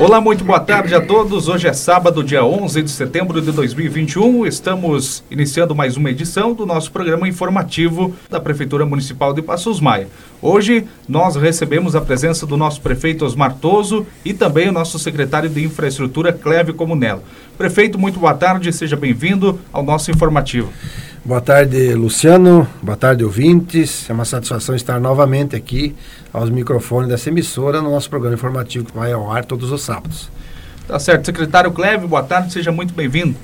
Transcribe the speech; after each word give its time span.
Olá, 0.00 0.20
muito 0.20 0.44
boa 0.44 0.60
tarde 0.60 0.94
a 0.94 1.00
todos. 1.00 1.48
Hoje 1.48 1.66
é 1.66 1.72
sábado, 1.72 2.22
dia 2.22 2.44
11 2.44 2.82
de 2.84 2.90
setembro 2.90 3.42
de 3.42 3.50
2021. 3.50 4.46
Estamos 4.46 5.24
iniciando 5.28 5.74
mais 5.74 5.96
uma 5.96 6.08
edição 6.08 6.54
do 6.54 6.64
nosso 6.64 6.92
programa 6.92 7.26
informativo 7.26 8.14
da 8.30 8.38
Prefeitura 8.38 8.86
Municipal 8.86 9.34
de 9.34 9.42
Passos 9.42 9.80
Maia. 9.80 10.06
Hoje 10.40 10.86
nós 11.08 11.34
recebemos 11.34 11.96
a 11.96 12.00
presença 12.00 12.46
do 12.46 12.56
nosso 12.56 12.80
prefeito 12.80 13.24
Osmar 13.24 13.56
Toso 13.56 14.06
e 14.24 14.32
também 14.32 14.68
o 14.68 14.72
nosso 14.72 15.00
secretário 15.00 15.50
de 15.50 15.64
Infraestrutura, 15.64 16.32
Cleve 16.32 16.72
Comunello. 16.72 17.24
Prefeito, 17.58 17.98
muito 17.98 18.20
boa 18.20 18.34
tarde, 18.34 18.72
seja 18.72 18.94
bem-vindo 18.94 19.58
ao 19.72 19.82
nosso 19.82 20.12
informativo. 20.12 20.72
Boa 21.28 21.42
tarde, 21.42 21.92
Luciano. 21.92 22.66
Boa 22.80 22.96
tarde, 22.96 23.22
ouvintes. 23.22 24.08
É 24.08 24.14
uma 24.14 24.24
satisfação 24.24 24.74
estar 24.74 24.98
novamente 24.98 25.54
aqui 25.54 25.94
aos 26.32 26.48
microfones 26.48 27.06
dessa 27.06 27.28
emissora 27.28 27.82
no 27.82 27.90
nosso 27.90 28.08
programa 28.08 28.34
informativo 28.34 28.86
que 28.86 28.96
vai 28.96 29.12
ao 29.12 29.30
ar 29.30 29.44
todos 29.44 29.70
os 29.70 29.82
sábados. 29.82 30.30
Tá 30.86 30.98
certo. 30.98 31.26
Secretário 31.26 31.70
Cleve, 31.70 32.06
boa 32.06 32.22
tarde, 32.22 32.50
seja 32.50 32.72
muito 32.72 32.94
bem-vindo. 32.94 33.36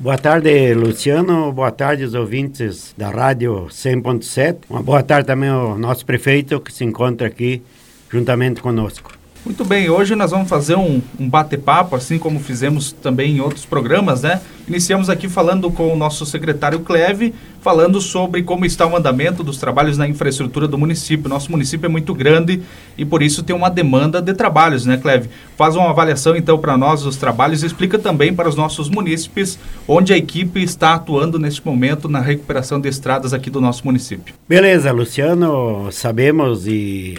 Boa 0.00 0.16
tarde, 0.16 0.72
Luciano. 0.72 1.52
Boa 1.52 1.70
tarde 1.70 2.04
aos 2.04 2.14
ouvintes 2.14 2.94
da 2.96 3.10
Rádio 3.10 3.66
100.7. 3.66 4.60
Uma 4.70 4.82
boa 4.82 5.02
tarde 5.02 5.26
também 5.26 5.50
ao 5.50 5.76
nosso 5.76 6.06
prefeito 6.06 6.58
que 6.58 6.72
se 6.72 6.84
encontra 6.84 7.26
aqui 7.26 7.62
juntamente 8.10 8.62
conosco. 8.62 9.15
Muito 9.46 9.64
bem, 9.64 9.88
hoje 9.88 10.16
nós 10.16 10.32
vamos 10.32 10.48
fazer 10.48 10.74
um, 10.74 11.00
um 11.20 11.30
bate-papo, 11.30 11.94
assim 11.94 12.18
como 12.18 12.40
fizemos 12.40 12.90
também 12.90 13.36
em 13.36 13.40
outros 13.40 13.64
programas, 13.64 14.22
né? 14.22 14.40
Iniciamos 14.66 15.08
aqui 15.08 15.28
falando 15.28 15.70
com 15.70 15.92
o 15.92 15.96
nosso 15.96 16.26
secretário 16.26 16.80
Cleve, 16.80 17.32
falando 17.62 18.00
sobre 18.00 18.42
como 18.42 18.66
está 18.66 18.84
o 18.84 18.96
andamento 18.96 19.44
dos 19.44 19.56
trabalhos 19.56 19.96
na 19.96 20.08
infraestrutura 20.08 20.66
do 20.66 20.76
município. 20.76 21.28
Nosso 21.28 21.48
município 21.52 21.86
é 21.86 21.88
muito 21.88 22.12
grande 22.12 22.60
e 22.98 23.04
por 23.04 23.22
isso 23.22 23.44
tem 23.44 23.54
uma 23.54 23.68
demanda 23.70 24.20
de 24.20 24.34
trabalhos, 24.34 24.84
né, 24.84 24.96
Cleve? 24.96 25.30
Faz 25.56 25.76
uma 25.76 25.90
avaliação 25.90 26.34
então 26.34 26.58
para 26.58 26.76
nós 26.76 27.04
dos 27.04 27.16
trabalhos 27.16 27.62
e 27.62 27.66
explica 27.66 28.00
também 28.00 28.34
para 28.34 28.48
os 28.48 28.56
nossos 28.56 28.88
munícipes 28.90 29.60
onde 29.86 30.12
a 30.12 30.16
equipe 30.16 30.60
está 30.60 30.94
atuando 30.94 31.38
neste 31.38 31.64
momento 31.64 32.08
na 32.08 32.18
recuperação 32.18 32.80
de 32.80 32.88
estradas 32.88 33.32
aqui 33.32 33.48
do 33.48 33.60
nosso 33.60 33.86
município. 33.86 34.34
Beleza, 34.48 34.90
Luciano, 34.90 35.88
sabemos 35.92 36.66
e 36.66 37.16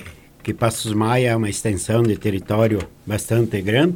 que 0.48 0.53
Passos 0.53 0.94
Maia 0.94 1.31
é 1.31 1.36
uma 1.36 1.50
extensão 1.50 2.02
de 2.02 2.16
território 2.16 2.80
bastante 3.06 3.62
grande, 3.62 3.95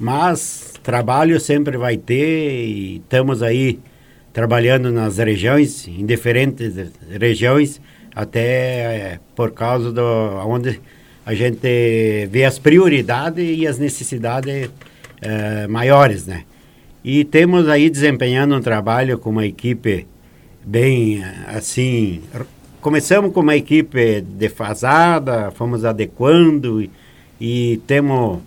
mas 0.00 0.72
trabalho 0.82 1.38
sempre 1.38 1.76
vai 1.76 1.98
ter 1.98 2.64
e 2.64 2.96
estamos 2.96 3.42
aí 3.42 3.78
trabalhando 4.32 4.90
nas 4.90 5.18
regiões, 5.18 5.86
em 5.86 6.06
diferentes 6.06 6.72
regiões, 7.20 7.78
até 8.14 8.40
é, 8.46 9.20
por 9.36 9.50
causa 9.50 9.92
do 9.92 10.02
onde 10.46 10.80
a 11.26 11.34
gente 11.34 12.26
vê 12.30 12.46
as 12.46 12.58
prioridades 12.58 13.44
e 13.58 13.66
as 13.66 13.78
necessidades 13.78 14.70
é, 15.20 15.66
maiores, 15.66 16.26
né? 16.26 16.44
E 17.04 17.22
temos 17.22 17.68
aí 17.68 17.90
desempenhando 17.90 18.56
um 18.56 18.62
trabalho 18.62 19.18
com 19.18 19.28
uma 19.28 19.44
equipe 19.44 20.06
bem 20.64 21.22
assim 21.48 22.22
começamos 22.82 23.32
com 23.32 23.40
uma 23.40 23.56
equipe 23.56 24.20
defasada, 24.20 25.52
fomos 25.52 25.84
adequando 25.84 26.82
e, 26.82 26.90
e 27.40 27.80
temos 27.86 28.40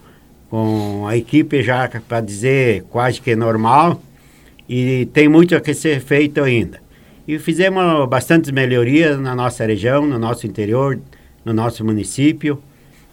com 0.49 1.07
a 1.07 1.15
equipe 1.15 1.63
já 1.63 1.89
para 2.07 2.19
dizer 2.19 2.83
quase 2.89 3.21
que 3.21 3.33
normal 3.33 3.99
e 4.67 5.07
tem 5.13 5.29
muito 5.29 5.55
a 5.55 5.61
que 5.61 5.73
ser 5.73 6.01
feito 6.01 6.43
ainda. 6.43 6.81
E 7.25 7.39
fizemos 7.39 8.07
bastantes 8.09 8.51
melhorias 8.51 9.17
na 9.19 9.33
nossa 9.33 9.65
região, 9.65 10.05
no 10.05 10.19
nosso 10.19 10.45
interior, 10.45 10.99
no 11.43 11.53
nosso 11.53 11.83
município. 11.83 12.61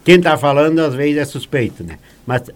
Quem 0.04 0.16
está 0.16 0.36
falando 0.36 0.80
às 0.80 0.92
vezes 0.92 1.18
é 1.18 1.24
suspeito, 1.24 1.84
né? 1.84 1.98
Mas 2.26 2.50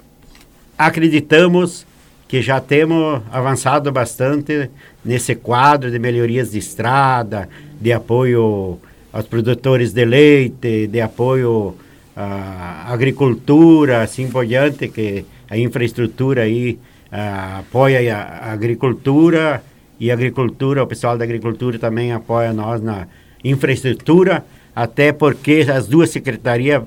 acreditamos 0.76 1.86
que 2.28 2.42
já 2.42 2.60
temos 2.60 3.22
avançado 3.30 3.92
bastante 3.92 4.70
nesse 5.04 5.36
quadro 5.36 5.90
de 5.90 5.98
melhorias 5.98 6.50
de 6.50 6.58
estrada, 6.58 7.48
de 7.80 7.92
apoio 7.92 8.78
aos 9.12 9.26
produtores 9.26 9.92
de 9.92 10.04
leite, 10.04 10.88
de 10.88 11.00
apoio 11.00 11.76
à 12.16 12.92
agricultura, 12.92 14.02
assim 14.02 14.28
por 14.28 14.44
diante, 14.46 14.88
que 14.88 15.24
a 15.48 15.56
infraestrutura 15.56 16.42
aí 16.42 16.78
uh, 17.12 17.60
apoia 17.60 18.16
a 18.16 18.52
agricultura 18.52 19.62
e 20.00 20.10
a 20.10 20.14
agricultura, 20.14 20.82
o 20.82 20.86
pessoal 20.86 21.16
da 21.16 21.24
agricultura 21.24 21.78
também 21.78 22.12
apoia 22.12 22.52
nós 22.52 22.82
na 22.82 23.06
infraestrutura, 23.44 24.44
até 24.74 25.12
porque 25.12 25.66
as 25.72 25.86
duas 25.86 26.10
secretarias 26.10 26.82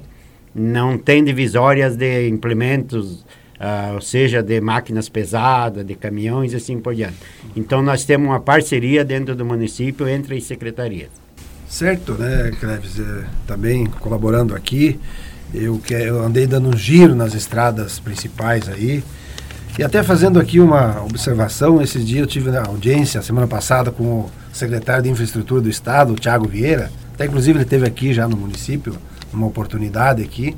não 0.54 0.98
têm 0.98 1.24
divisórias 1.24 1.96
de 1.96 2.28
implementos 2.28 3.26
uh, 3.60 4.02
seja, 4.02 4.42
de 4.42 4.62
máquinas 4.62 5.10
pesadas, 5.10 5.86
de 5.86 5.96
caminhões 5.96 6.54
e 6.54 6.56
assim 6.56 6.80
por 6.80 6.96
diante. 6.96 7.18
Então, 7.56 7.82
nós 7.82 8.06
temos 8.06 8.28
uma 8.28 8.40
parceria 8.40 9.04
dentro 9.04 9.36
do 9.36 9.46
município 9.46 10.08
entre 10.08 10.38
as 10.38 10.44
secretarias. 10.46 11.10
Certo, 11.68 12.14
né, 12.14 12.52
Cleves? 12.60 13.00
É, 13.00 13.26
também 13.46 13.86
colaborando 13.86 14.56
aqui, 14.56 15.00
eu, 15.54 15.78
que, 15.78 15.94
eu 15.94 16.24
andei 16.24 16.48
dando 16.48 16.70
um 16.70 16.78
giro 16.78 17.14
nas 17.14 17.36
estradas 17.36 18.00
principais 18.00 18.68
aí, 18.68 19.04
e 19.78 19.84
até 19.84 20.02
fazendo 20.02 20.40
aqui 20.40 20.60
uma 20.60 21.02
observação, 21.04 21.82
esses 21.82 22.06
dias 22.06 22.22
eu 22.22 22.28
tive 22.28 22.50
na 22.50 22.64
audiência, 22.64 23.22
semana 23.22 23.48
passada, 23.48 23.92
com 23.92 24.04
o 24.04 24.32
secretário 24.52 25.04
de 25.04 25.10
Infraestrutura 25.10 25.62
do 25.62 25.70
Estado, 25.70 26.12
o 26.12 26.16
Tiago 26.16 26.48
Vieira, 26.48 26.92
até 27.14 27.26
inclusive 27.26 27.58
ele 27.58 27.64
esteve 27.64 27.86
aqui 27.86 28.14
já 28.14 28.28
no 28.28 28.36
município, 28.36 28.98
uma 29.32 29.46
oportunidade 29.46 30.24
aqui, 30.24 30.58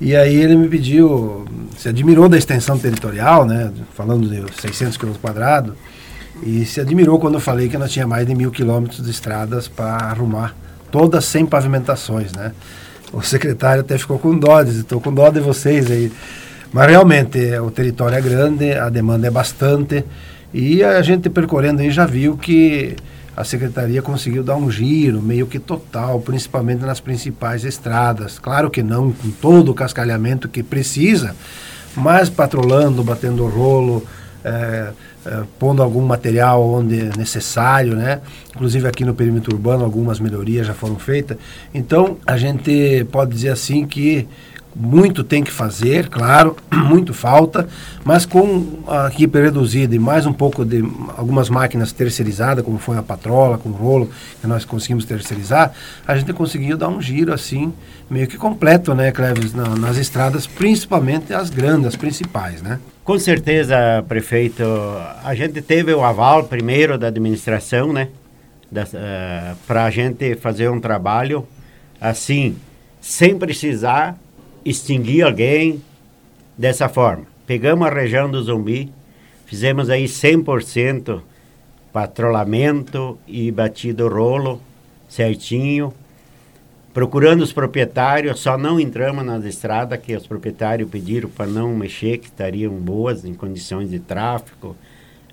e 0.00 0.14
aí 0.14 0.34
ele 0.34 0.56
me 0.56 0.68
pediu, 0.68 1.44
se 1.76 1.88
admirou 1.88 2.28
da 2.28 2.36
extensão 2.36 2.78
territorial, 2.78 3.46
né, 3.46 3.70
falando 3.94 4.28
de 4.28 4.60
600 4.60 4.96
km 4.96 5.12
quadrados, 5.20 5.74
e 6.42 6.64
se 6.64 6.80
admirou 6.80 7.18
quando 7.18 7.34
eu 7.34 7.40
falei 7.40 7.68
que 7.68 7.78
nós 7.78 7.92
tinha 7.92 8.06
mais 8.06 8.26
de 8.26 8.34
mil 8.34 8.50
quilômetros 8.50 9.02
de 9.02 9.10
estradas 9.10 9.68
para 9.68 9.96
arrumar, 9.96 10.54
todas 10.90 11.24
sem 11.24 11.46
pavimentações, 11.46 12.32
né. 12.32 12.52
O 13.12 13.22
secretário 13.22 13.82
até 13.82 13.96
ficou 13.96 14.18
com 14.18 14.36
dó, 14.36 14.60
estou 14.62 15.00
com 15.00 15.14
dó 15.14 15.30
de 15.30 15.38
vocês 15.38 15.88
aí. 15.88 16.10
Mas 16.72 16.90
realmente 16.90 17.38
o 17.58 17.70
território 17.70 18.18
é 18.18 18.20
grande, 18.20 18.72
a 18.72 18.88
demanda 18.88 19.28
é 19.28 19.30
bastante, 19.30 20.04
e 20.52 20.82
a 20.82 21.00
gente 21.02 21.30
percorrendo 21.30 21.80
aí 21.80 21.92
já 21.92 22.04
viu 22.04 22.36
que 22.36 22.96
a 23.36 23.44
secretaria 23.44 24.00
conseguiu 24.00 24.42
dar 24.42 24.56
um 24.56 24.70
giro 24.70 25.20
meio 25.20 25.46
que 25.46 25.58
total, 25.58 26.20
principalmente 26.20 26.84
nas 26.84 27.00
principais 27.00 27.64
estradas. 27.64 28.38
Claro 28.38 28.70
que 28.70 28.82
não 28.82 29.12
com 29.12 29.30
todo 29.30 29.70
o 29.70 29.74
cascalhamento 29.74 30.48
que 30.48 30.62
precisa, 30.62 31.34
mas 31.96 32.28
patrolando, 32.28 33.02
batendo 33.02 33.46
rolo, 33.46 34.04
é, 34.44 34.92
é, 35.26 35.42
pondo 35.58 35.82
algum 35.82 36.02
material 36.02 36.62
onde 36.62 37.00
é 37.00 37.10
necessário, 37.16 37.96
né? 37.96 38.20
Inclusive 38.54 38.86
aqui 38.86 39.04
no 39.04 39.14
perímetro 39.14 39.54
urbano 39.54 39.82
algumas 39.84 40.20
melhorias 40.20 40.66
já 40.66 40.74
foram 40.74 40.98
feitas. 40.98 41.38
Então 41.72 42.18
a 42.26 42.36
gente 42.36 43.06
pode 43.10 43.32
dizer 43.32 43.48
assim 43.48 43.86
que 43.86 44.28
muito 44.74 45.22
tem 45.22 45.44
que 45.44 45.52
fazer, 45.52 46.08
claro, 46.08 46.56
muito 46.72 47.14
falta, 47.14 47.68
mas 48.04 48.26
com 48.26 48.82
a 48.88 49.06
equipe 49.08 49.40
reduzida 49.40 49.94
e 49.94 49.98
mais 49.98 50.26
um 50.26 50.32
pouco 50.32 50.64
de 50.64 50.82
algumas 51.16 51.48
máquinas 51.48 51.92
terceirizadas, 51.92 52.64
como 52.64 52.78
foi 52.78 52.98
a 52.98 53.02
patrola, 53.02 53.56
com 53.56 53.68
o 53.68 53.72
rolo, 53.72 54.10
que 54.40 54.46
nós 54.46 54.64
conseguimos 54.64 55.04
terceirizar, 55.04 55.72
a 56.06 56.16
gente 56.16 56.32
conseguiu 56.32 56.76
dar 56.76 56.88
um 56.88 57.00
giro 57.00 57.32
assim, 57.32 57.72
meio 58.10 58.26
que 58.26 58.36
completo, 58.36 58.94
né, 58.94 59.12
Cleves, 59.12 59.54
na, 59.54 59.76
nas 59.76 59.96
estradas, 59.96 60.46
principalmente 60.46 61.32
as 61.32 61.50
grandes, 61.50 61.86
as 61.86 61.96
principais, 61.96 62.60
né? 62.60 62.80
Com 63.04 63.18
certeza, 63.18 63.76
prefeito, 64.08 64.64
a 65.22 65.34
gente 65.34 65.60
teve 65.62 65.92
o 65.94 66.02
aval 66.02 66.44
primeiro 66.44 66.98
da 66.98 67.08
administração, 67.08 67.92
né, 67.92 68.08
uh, 68.72 68.78
eh, 68.94 69.54
para 69.66 69.84
a 69.84 69.90
gente 69.90 70.34
fazer 70.36 70.68
um 70.70 70.80
trabalho 70.80 71.46
assim, 72.00 72.56
sem 73.00 73.38
precisar 73.38 74.18
extinguir 74.64 75.22
alguém 75.22 75.82
dessa 76.56 76.88
forma. 76.88 77.26
Pegamos 77.46 77.86
a 77.86 77.90
região 77.90 78.30
do 78.30 78.42
Zumbi, 78.42 78.90
fizemos 79.46 79.90
aí 79.90 80.04
100% 80.04 81.20
patrulhamento 81.92 83.18
e 83.26 83.52
batido 83.52 84.08
rolo 84.08 84.60
certinho, 85.08 85.94
procurando 86.92 87.42
os 87.42 87.52
proprietários, 87.52 88.40
só 88.40 88.56
não 88.56 88.80
entramos 88.80 89.24
nas 89.24 89.44
estradas 89.44 90.00
que 90.00 90.14
os 90.16 90.26
proprietários 90.26 90.88
pediram 90.88 91.28
para 91.28 91.46
não 91.46 91.74
mexer, 91.74 92.18
que 92.18 92.26
estariam 92.26 92.72
boas 92.72 93.24
em 93.24 93.34
condições 93.34 93.90
de 93.90 93.98
tráfego. 93.98 94.76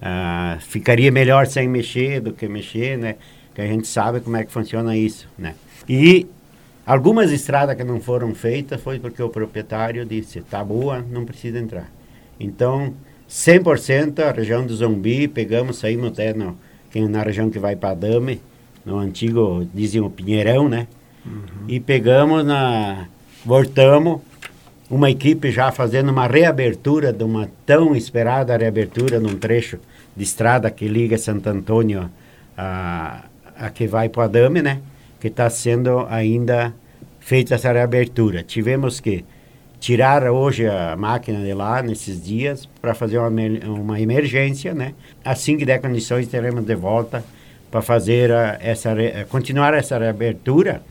Ah, 0.02 0.58
ficaria 0.60 1.12
melhor 1.12 1.46
sem 1.48 1.68
mexer 1.68 2.20
do 2.20 2.34
que 2.34 2.48
mexer, 2.48 2.98
né? 2.98 3.16
Que 3.54 3.62
a 3.62 3.68
gente 3.68 3.88
sabe 3.88 4.20
como 4.20 4.38
é 4.38 4.44
que 4.44 4.52
funciona 4.52 4.98
isso, 4.98 5.28
né? 5.38 5.54
E 5.88 6.28
Algumas 6.92 7.32
estradas 7.32 7.78
que 7.78 7.86
não 7.86 8.02
foram 8.02 8.36
feitas 8.36 8.82
foi 8.82 9.00
porque 9.00 9.24
o 9.24 9.30
proprietário 9.30 10.06
disse, 10.06 10.42
tá 10.42 10.62
boa, 10.62 11.00
não 11.10 11.24
precisa 11.24 11.58
entrar. 11.58 11.90
Então, 12.38 12.94
100% 13.30 14.20
a 14.20 14.32
região 14.34 14.66
do 14.66 14.76
Zumbi, 14.76 15.26
pegamos, 15.30 15.78
saímos 15.78 16.12
até 16.12 16.34
no, 16.34 16.58
na 17.10 17.24
região 17.24 17.50
que 17.50 17.58
vai 17.58 17.78
para 17.78 17.94
Dame, 17.94 18.42
no 18.86 18.98
antigo, 18.98 19.66
dizem 19.74 20.02
o 20.02 20.10
Pinheirão, 20.10 20.68
né? 20.68 20.86
Uhum. 21.26 21.64
E 21.70 21.80
pegamos 21.80 22.46
na... 22.46 23.08
voltamos 23.46 24.20
uma 24.90 25.10
equipe 25.10 25.50
já 25.50 25.72
fazendo 25.72 26.10
uma 26.10 26.28
reabertura 26.28 27.14
de 27.14 27.24
uma 27.24 27.50
tão 27.66 27.96
esperada 27.96 28.58
reabertura 28.58 29.18
num 29.18 29.38
trecho 29.38 29.80
de 30.14 30.26
estrada 30.26 30.70
que 30.70 30.90
liga 30.90 31.18
Santo 31.18 31.48
Antônio 31.48 32.12
a, 32.58 33.24
a 33.58 33.70
que 33.70 33.88
vai 33.88 34.10
para 34.10 34.26
Adame, 34.26 34.62
né? 34.62 34.82
Que 35.22 35.28
está 35.30 35.50
sendo 35.50 36.06
ainda 36.10 36.74
feita 37.22 37.56
essa 37.56 37.72
reabertura. 37.72 38.44
Tivemos 38.44 39.00
que 39.00 39.24
tirar 39.80 40.30
hoje 40.30 40.68
a 40.68 40.96
máquina 40.98 41.44
de 41.44 41.54
lá 41.54 41.82
nesses 41.82 42.22
dias 42.22 42.68
para 42.82 42.94
fazer 42.94 43.18
uma, 43.18 43.30
uma 43.66 44.02
emergência, 44.02 44.74
né? 44.74 44.94
Assim 45.24 45.58
que 45.58 45.66
der 45.66 45.80
condições, 45.80 46.28
teremos 46.28 46.66
de 46.66 46.76
volta 46.76 47.24
para 47.72 47.82
fazer 47.82 48.32
a, 48.32 48.58
essa 48.62 48.94
continuar 49.30 49.74
essa 49.74 49.98
reabertura. 49.98 50.84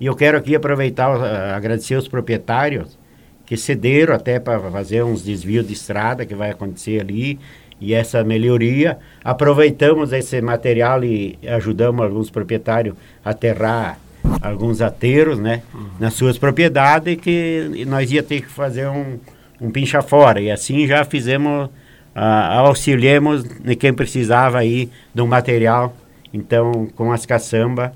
E 0.00 0.06
eu 0.06 0.16
quero 0.16 0.36
aqui 0.36 0.56
aproveitar 0.56 1.16
uh, 1.16 1.54
agradecer 1.54 1.94
os 1.94 2.08
proprietários 2.08 2.98
que 3.46 3.56
cederam 3.56 4.14
até 4.14 4.38
para 4.38 4.60
fazer 4.70 5.02
uns 5.04 5.22
desvios 5.22 5.66
de 5.66 5.72
estrada 5.72 6.26
que 6.26 6.34
vai 6.34 6.50
acontecer 6.50 7.00
ali 7.00 7.38
e 7.80 7.94
essa 7.94 8.22
melhoria. 8.24 8.98
Aproveitamos 9.24 10.12
esse 10.12 10.40
material 10.42 11.02
e 11.04 11.38
ajudamos 11.46 12.02
alguns 12.02 12.30
proprietários 12.30 12.94
a 13.24 13.30
aterrar 13.30 13.98
alguns 14.42 14.80
ateiros, 14.80 15.38
né, 15.38 15.62
nas 15.98 16.14
suas 16.14 16.38
propriedades 16.38 17.16
que 17.16 17.84
nós 17.86 18.10
ia 18.10 18.22
ter 18.22 18.42
que 18.42 18.48
fazer 18.48 18.86
um, 18.88 19.18
um 19.60 19.70
pincha 19.70 20.02
fora 20.02 20.40
e 20.40 20.50
assim 20.50 20.86
já 20.86 21.04
fizemos, 21.04 21.70
auxiliamos 22.14 23.44
de 23.44 23.76
quem 23.76 23.92
precisava 23.92 24.58
aí 24.58 24.90
um 25.16 25.26
material, 25.26 25.94
então 26.32 26.88
com 26.94 27.12
as 27.12 27.24
caçamba 27.26 27.92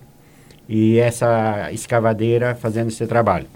e 0.69 0.99
essa 0.99 1.71
escavadeira 1.73 2.55
fazendo 2.55 2.89
esse 2.89 3.07
trabalho. 3.07 3.47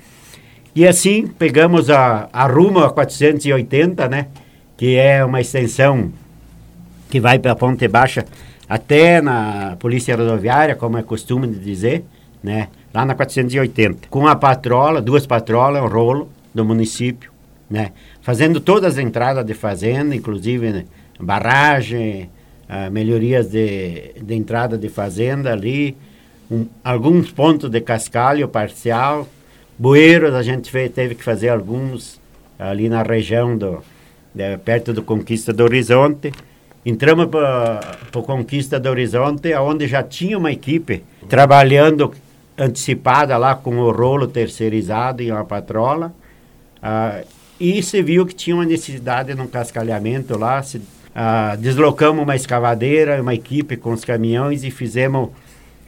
E 0.74 0.86
assim 0.86 1.26
pegamos 1.26 1.88
a, 1.88 2.28
a 2.32 2.46
rumo 2.46 2.80
a 2.80 2.90
480, 2.90 4.08
né, 4.08 4.26
que 4.76 4.96
é 4.96 5.24
uma 5.24 5.40
extensão 5.40 6.12
que 7.08 7.20
vai 7.20 7.38
para 7.38 7.54
Ponte 7.54 7.88
Baixa 7.88 8.24
até 8.68 9.22
na 9.22 9.76
Polícia 9.78 10.16
Rodoviária, 10.16 10.74
como 10.74 10.98
é 10.98 11.02
costume 11.02 11.46
de 11.46 11.58
dizer, 11.60 12.04
né? 12.46 12.68
Lá 12.94 13.04
na 13.04 13.12
480. 13.12 14.06
Com 14.08 14.28
a 14.28 14.36
patrola, 14.36 15.02
duas 15.02 15.26
patrolas, 15.26 15.82
um 15.82 15.88
rolo 15.88 16.30
do 16.54 16.64
município, 16.64 17.32
né? 17.68 17.90
Fazendo 18.22 18.60
todas 18.60 18.92
as 18.92 18.98
entradas 18.98 19.44
de 19.44 19.52
fazenda, 19.52 20.14
inclusive 20.14 20.70
né? 20.70 20.84
barragem, 21.18 22.30
uh, 22.70 22.88
melhorias 22.90 23.48
de, 23.48 24.12
de 24.22 24.34
entrada 24.34 24.78
de 24.78 24.88
fazenda 24.88 25.52
ali, 25.52 25.96
um, 26.48 26.66
alguns 26.84 27.32
pontos 27.32 27.68
de 27.68 27.80
cascalho 27.80 28.46
parcial, 28.46 29.26
bueiros 29.76 30.32
a 30.32 30.42
gente 30.42 30.70
fez, 30.70 30.92
teve 30.92 31.16
que 31.16 31.24
fazer 31.24 31.48
alguns 31.48 32.20
ali 32.56 32.88
na 32.88 33.02
região 33.02 33.58
do, 33.58 33.82
de, 34.32 34.56
perto 34.58 34.92
do 34.92 35.02
Conquista 35.02 35.52
do 35.52 35.64
Horizonte. 35.64 36.32
Entramos 36.84 37.26
para 37.26 37.80
a 38.14 38.22
Conquista 38.22 38.78
do 38.78 38.88
Horizonte, 38.88 39.52
onde 39.54 39.88
já 39.88 40.04
tinha 40.04 40.38
uma 40.38 40.52
equipe 40.52 41.02
trabalhando 41.28 42.14
antecipada 42.58 43.36
lá 43.36 43.54
com 43.54 43.78
o 43.78 43.90
rolo 43.90 44.26
terceirizado 44.26 45.22
em 45.22 45.30
uma 45.30 45.44
patrola. 45.44 46.14
Ah, 46.82 47.22
e 47.58 47.82
se 47.82 48.02
viu 48.02 48.26
que 48.26 48.34
tinha 48.34 48.54
uma 48.54 48.64
necessidade 48.64 49.34
de 49.34 49.40
um 49.40 49.46
cascalhamento 49.46 50.38
lá. 50.38 50.62
Se, 50.62 50.80
ah, 51.14 51.56
deslocamos 51.58 52.22
uma 52.22 52.36
escavadeira, 52.36 53.20
uma 53.20 53.34
equipe 53.34 53.76
com 53.76 53.92
os 53.92 54.04
caminhões 54.04 54.64
e 54.64 54.70
fizemos 54.70 55.30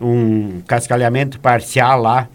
um 0.00 0.60
cascalhamento 0.66 1.40
parcial 1.40 2.00
lá, 2.00 2.28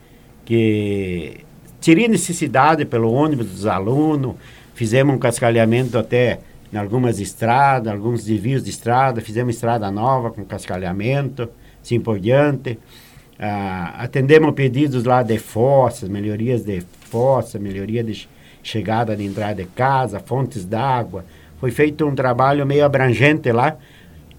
que 0.46 1.38
teria 1.80 2.08
necessidade 2.08 2.86
pelo 2.86 3.12
ônibus 3.12 3.48
dos 3.48 3.66
alunos. 3.66 4.36
Fizemos 4.76 5.16
um 5.16 5.20
cascalhamento 5.20 5.98
até 5.98 6.40
em 6.72 6.78
algumas 6.78 7.20
estradas, 7.20 7.94
alguns 7.94 8.26
desvios 8.26 8.64
de 8.64 8.72
estrada, 8.72 9.22
fizemos 9.22 9.54
estrada 9.56 9.92
nova 9.92 10.32
com 10.32 10.44
cascalhamento, 10.44 11.48
assim 11.84 12.00
por 12.00 12.20
diante. 12.20 12.80
Ah, 13.46 13.96
atendemos 13.98 14.54
pedidos 14.54 15.04
lá 15.04 15.22
de 15.22 15.38
fossas, 15.38 16.08
melhorias 16.08 16.64
de 16.64 16.82
fossa, 17.10 17.60
melhoria 17.60 18.02
de 18.02 18.30
chegada 18.64 19.18
de 19.18 19.26
entrada 19.26 19.62
de 19.62 19.68
casa, 19.68 20.18
fontes 20.18 20.64
d'água. 20.64 21.26
Foi 21.60 21.70
feito 21.70 22.08
um 22.08 22.16
trabalho 22.16 22.66
meio 22.66 22.86
abrangente 22.86 23.52
lá. 23.52 23.76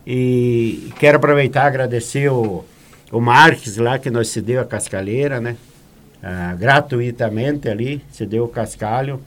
E 0.07 0.91
quero 0.99 1.19
aproveitar 1.19 1.65
e 1.65 1.67
agradecer 1.67 2.31
o, 2.31 2.65
o 3.13 3.21
Marques 3.21 3.77
lá, 3.77 3.99
que 3.99 4.09
nos 4.11 4.29
cedeu 4.31 4.63
a 4.63 4.65
cascalheira, 4.65 5.39
né? 5.39 5.55
Ah, 6.23 6.57
gratuitamente 6.59 7.69
ali, 7.69 8.03
cedeu 8.11 8.45
o 8.45 8.49
cascalho. 8.49 9.21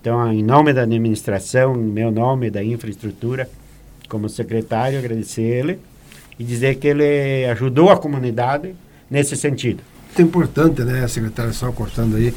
Então, 0.00 0.32
em 0.32 0.44
nome 0.44 0.72
da 0.72 0.82
administração, 0.82 1.74
em 1.74 1.90
meu 1.90 2.12
nome, 2.12 2.48
da 2.48 2.62
infraestrutura, 2.62 3.50
como 4.08 4.28
secretário, 4.28 5.00
agradecer 5.00 5.42
ele 5.42 5.80
e 6.38 6.44
dizer 6.44 6.76
que 6.76 6.86
ele 6.86 7.44
ajudou 7.46 7.90
a 7.90 7.96
comunidade 7.98 8.72
nesse 9.10 9.36
sentido. 9.36 9.82
Muito 10.06 10.22
importante, 10.22 10.82
né, 10.82 11.06
secretário, 11.08 11.52
só 11.52 11.70
cortando 11.72 12.16
aí, 12.16 12.34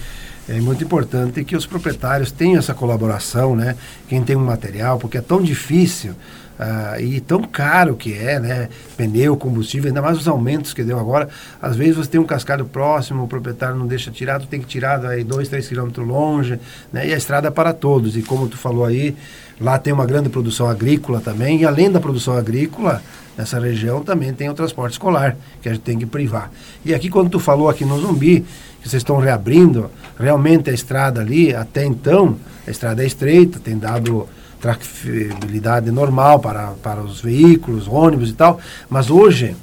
é 0.48 0.60
muito 0.60 0.84
importante 0.84 1.44
que 1.44 1.56
os 1.56 1.66
proprietários 1.66 2.32
tenham 2.32 2.60
essa 2.60 2.74
colaboração, 2.74 3.56
né? 3.56 3.78
Quem 4.10 4.22
tem 4.22 4.36
um 4.36 4.44
material, 4.44 5.00
porque 5.00 5.18
é 5.18 5.22
tão 5.22 5.42
difícil 5.42 6.12
uh, 6.60 7.00
e 7.00 7.22
tão 7.22 7.42
caro 7.44 7.96
que 7.96 8.14
é, 8.14 8.42
né? 8.42 8.70
Pneu, 8.98 9.38
combustível, 9.38 9.88
ainda 9.88 10.02
mais 10.02 10.18
os 10.18 10.28
aumentos 10.28 10.74
que 10.74 10.84
deu 10.84 11.00
agora. 11.00 11.30
Às 11.62 11.78
vezes 11.78 11.96
você 11.96 12.10
tem 12.10 12.20
um 12.20 12.26
cascalho 12.26 12.66
próximo, 12.66 13.24
o 13.24 13.28
proprietário 13.28 13.78
não 13.78 13.88
deixa 13.88 14.12
tirar, 14.12 14.40
tu 14.42 14.48
tem 14.48 14.60
que 14.60 14.68
tirar 14.68 15.06
aí 15.06 15.24
dois, 15.24 15.48
três 15.48 15.66
quilômetros 15.68 16.06
longe, 16.06 16.60
né? 16.92 17.08
E 17.08 17.14
a 17.14 17.18
estrada 17.18 17.48
é 17.48 17.52
para 17.52 17.72
todos. 17.72 18.18
E 18.18 18.22
como 18.22 18.50
tu 18.50 18.58
falou 18.58 18.84
aí, 18.84 19.16
lá 19.62 19.80
tem 19.80 19.94
uma 19.94 20.06
grande 20.06 20.28
produção 20.28 20.68
agrícola 20.68 21.22
também, 21.22 21.62
e 21.62 21.66
além 21.66 21.90
da 21.90 22.02
produção 22.02 22.36
agrícola, 22.36 23.02
nessa 23.38 23.60
região 23.60 24.04
também 24.04 24.34
tem 24.34 24.50
o 24.50 24.54
transporte 24.54 24.94
escolar, 24.94 25.36
que 25.62 25.70
a 25.70 25.74
gente 25.74 25.84
tem 25.84 25.98
que 25.98 26.06
privar. 26.06 26.52
E 26.86 26.94
aqui, 26.94 27.10
quando 27.10 27.30
tu 27.30 27.40
falou 27.40 27.70
aqui 27.70 27.86
no 27.86 28.00
Zumbi, 28.00 28.46
que 28.82 28.90
vocês 28.90 29.02
estão 29.02 29.18
reabrindo, 29.18 29.90
realmente 30.20 30.70
a 30.70 30.74
estrada 30.74 31.22
ali, 31.22 31.56
até 31.56 31.86
então, 31.86 32.38
a 32.68 32.72
estrada 32.72 33.04
é 33.04 33.08
estreita, 33.08 33.60
tem 33.60 33.78
dado 33.78 34.28
trafegabilidade 34.60 35.92
normal 35.92 36.40
para, 36.40 36.68
para 36.82 37.02
os 37.02 37.20
veículos, 37.20 37.88
ônibus 37.88 38.30
e 38.30 38.34
tal, 38.34 38.60
mas 38.90 39.10
hoje 39.10 39.56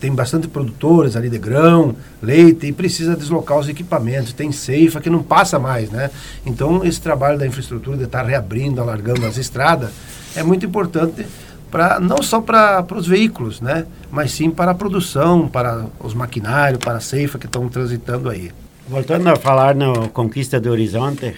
tem 0.00 0.14
bastante 0.14 0.46
produtores 0.46 1.16
ali 1.16 1.28
de 1.28 1.38
grão, 1.38 1.94
leite, 2.22 2.66
e 2.66 2.72
precisa 2.72 3.16
deslocar 3.16 3.58
os 3.58 3.68
equipamentos, 3.68 4.32
tem 4.32 4.52
ceifa 4.52 5.00
que 5.00 5.10
não 5.10 5.22
passa 5.22 5.58
mais, 5.58 5.90
né? 5.90 6.10
Então, 6.44 6.84
esse 6.84 7.00
trabalho 7.00 7.38
da 7.38 7.46
infraestrutura 7.46 7.96
de 7.96 8.04
estar 8.04 8.22
reabrindo, 8.22 8.80
alargando 8.80 9.26
as 9.26 9.38
estradas, 9.38 9.90
é 10.34 10.42
muito 10.42 10.66
importante 10.66 11.26
para 11.70 12.00
não 12.00 12.22
só 12.22 12.40
para 12.40 12.84
os 12.94 13.06
veículos, 13.06 13.60
né, 13.60 13.86
mas 14.10 14.32
sim 14.32 14.50
para 14.50 14.70
a 14.70 14.74
produção, 14.74 15.48
para 15.48 15.86
os 16.00 16.14
maquinários, 16.14 16.82
para 16.82 16.98
a 16.98 17.00
ceifa 17.00 17.38
que 17.38 17.46
estão 17.46 17.68
transitando 17.68 18.28
aí. 18.28 18.50
Voltando 18.88 19.28
a 19.28 19.36
falar 19.36 19.74
no 19.74 20.08
Conquista 20.10 20.60
do 20.60 20.70
Horizonte, 20.70 21.34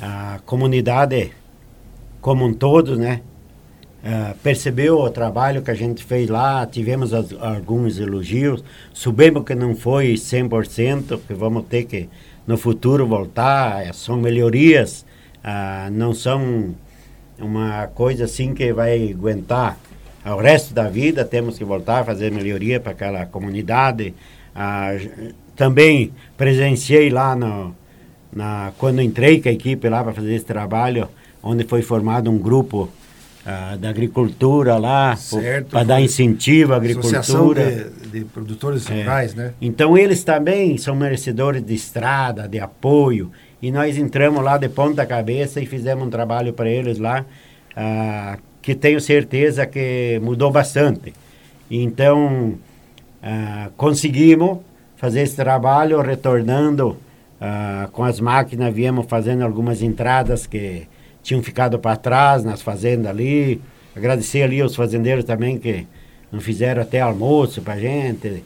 a 0.00 0.38
comunidade 0.46 1.32
como 2.20 2.44
um 2.44 2.52
todo, 2.52 2.96
né, 2.96 3.20
uh, 4.04 4.36
percebeu 4.42 4.98
o 4.98 5.10
trabalho 5.10 5.62
que 5.62 5.70
a 5.70 5.74
gente 5.74 6.04
fez 6.04 6.28
lá, 6.28 6.66
tivemos 6.66 7.12
as, 7.12 7.32
alguns 7.40 7.98
elogios, 7.98 8.64
sabemos 8.94 9.44
que 9.44 9.54
não 9.54 9.74
foi 9.74 10.14
100%, 10.14 11.20
que 11.26 11.34
vamos 11.34 11.64
ter 11.66 11.84
que 11.84 12.08
no 12.46 12.56
futuro 12.56 13.06
voltar, 13.06 13.92
são 13.94 14.16
melhorias, 14.16 15.04
uh, 15.44 15.90
não 15.90 16.14
são 16.14 16.74
uma 17.38 17.86
coisa 17.88 18.24
assim 18.24 18.54
que 18.54 18.72
vai 18.72 19.10
aguentar 19.10 19.78
o 20.24 20.36
resto 20.36 20.74
da 20.74 20.88
vida. 20.88 21.24
Temos 21.24 21.58
que 21.58 21.64
voltar 21.64 22.00
a 22.00 22.04
fazer 22.04 22.30
melhoria 22.30 22.80
para 22.80 22.92
aquela 22.92 23.26
comunidade. 23.26 24.14
Ah, 24.54 24.90
também 25.54 26.12
presenciei 26.36 27.10
lá 27.10 27.36
no, 27.36 27.74
na, 28.32 28.72
quando 28.78 29.00
entrei 29.00 29.40
com 29.40 29.48
a 29.48 29.52
equipe 29.52 29.88
lá 29.88 30.02
para 30.02 30.12
fazer 30.12 30.34
esse 30.34 30.44
trabalho, 30.44 31.08
onde 31.42 31.64
foi 31.64 31.82
formado 31.82 32.30
um 32.30 32.38
grupo 32.38 32.88
ah, 33.48 33.76
da 33.78 33.90
agricultura 33.90 34.76
lá, 34.76 35.16
para 35.70 35.84
dar 35.84 36.00
incentivo 36.00 36.72
à 36.72 36.76
agricultura. 36.76 37.20
Associação 37.20 37.54
de, 37.54 38.10
de 38.10 38.24
produtores 38.24 38.90
é. 38.90 39.02
rurais, 39.02 39.36
né? 39.36 39.52
Então 39.60 39.96
eles 39.96 40.24
também 40.24 40.76
são 40.78 40.96
merecedores 40.96 41.64
de 41.64 41.72
estrada, 41.72 42.48
de 42.48 42.58
apoio. 42.58 43.30
E 43.62 43.70
nós 43.70 43.96
entramos 43.96 44.42
lá 44.42 44.58
de 44.58 44.68
ponta 44.68 45.06
cabeça 45.06 45.60
e 45.60 45.66
fizemos 45.66 46.04
um 46.04 46.10
trabalho 46.10 46.52
para 46.52 46.68
eles 46.68 46.98
lá, 46.98 47.24
ah, 47.76 48.36
que 48.60 48.74
tenho 48.74 49.00
certeza 49.00 49.64
que 49.64 50.20
mudou 50.20 50.50
bastante. 50.50 51.14
Então, 51.70 52.54
ah, 53.22 53.70
conseguimos 53.76 54.58
fazer 54.96 55.20
esse 55.20 55.36
trabalho 55.36 56.00
retornando 56.00 56.96
ah, 57.40 57.88
com 57.92 58.02
as 58.02 58.18
máquinas, 58.18 58.74
viemos 58.74 59.06
fazendo 59.08 59.44
algumas 59.44 59.82
entradas 59.82 60.48
que 60.48 60.88
tinham 61.26 61.42
ficado 61.42 61.76
para 61.76 61.96
trás 61.96 62.44
nas 62.44 62.62
fazendas 62.62 63.10
ali. 63.10 63.60
Agradecer 63.96 64.42
ali 64.42 64.60
aos 64.60 64.76
fazendeiros 64.76 65.24
também 65.24 65.58
que 65.58 65.84
não 66.30 66.40
fizeram 66.40 66.82
até 66.82 67.00
almoço 67.00 67.60
para 67.62 67.74
a 67.74 67.78
gente, 67.78 68.44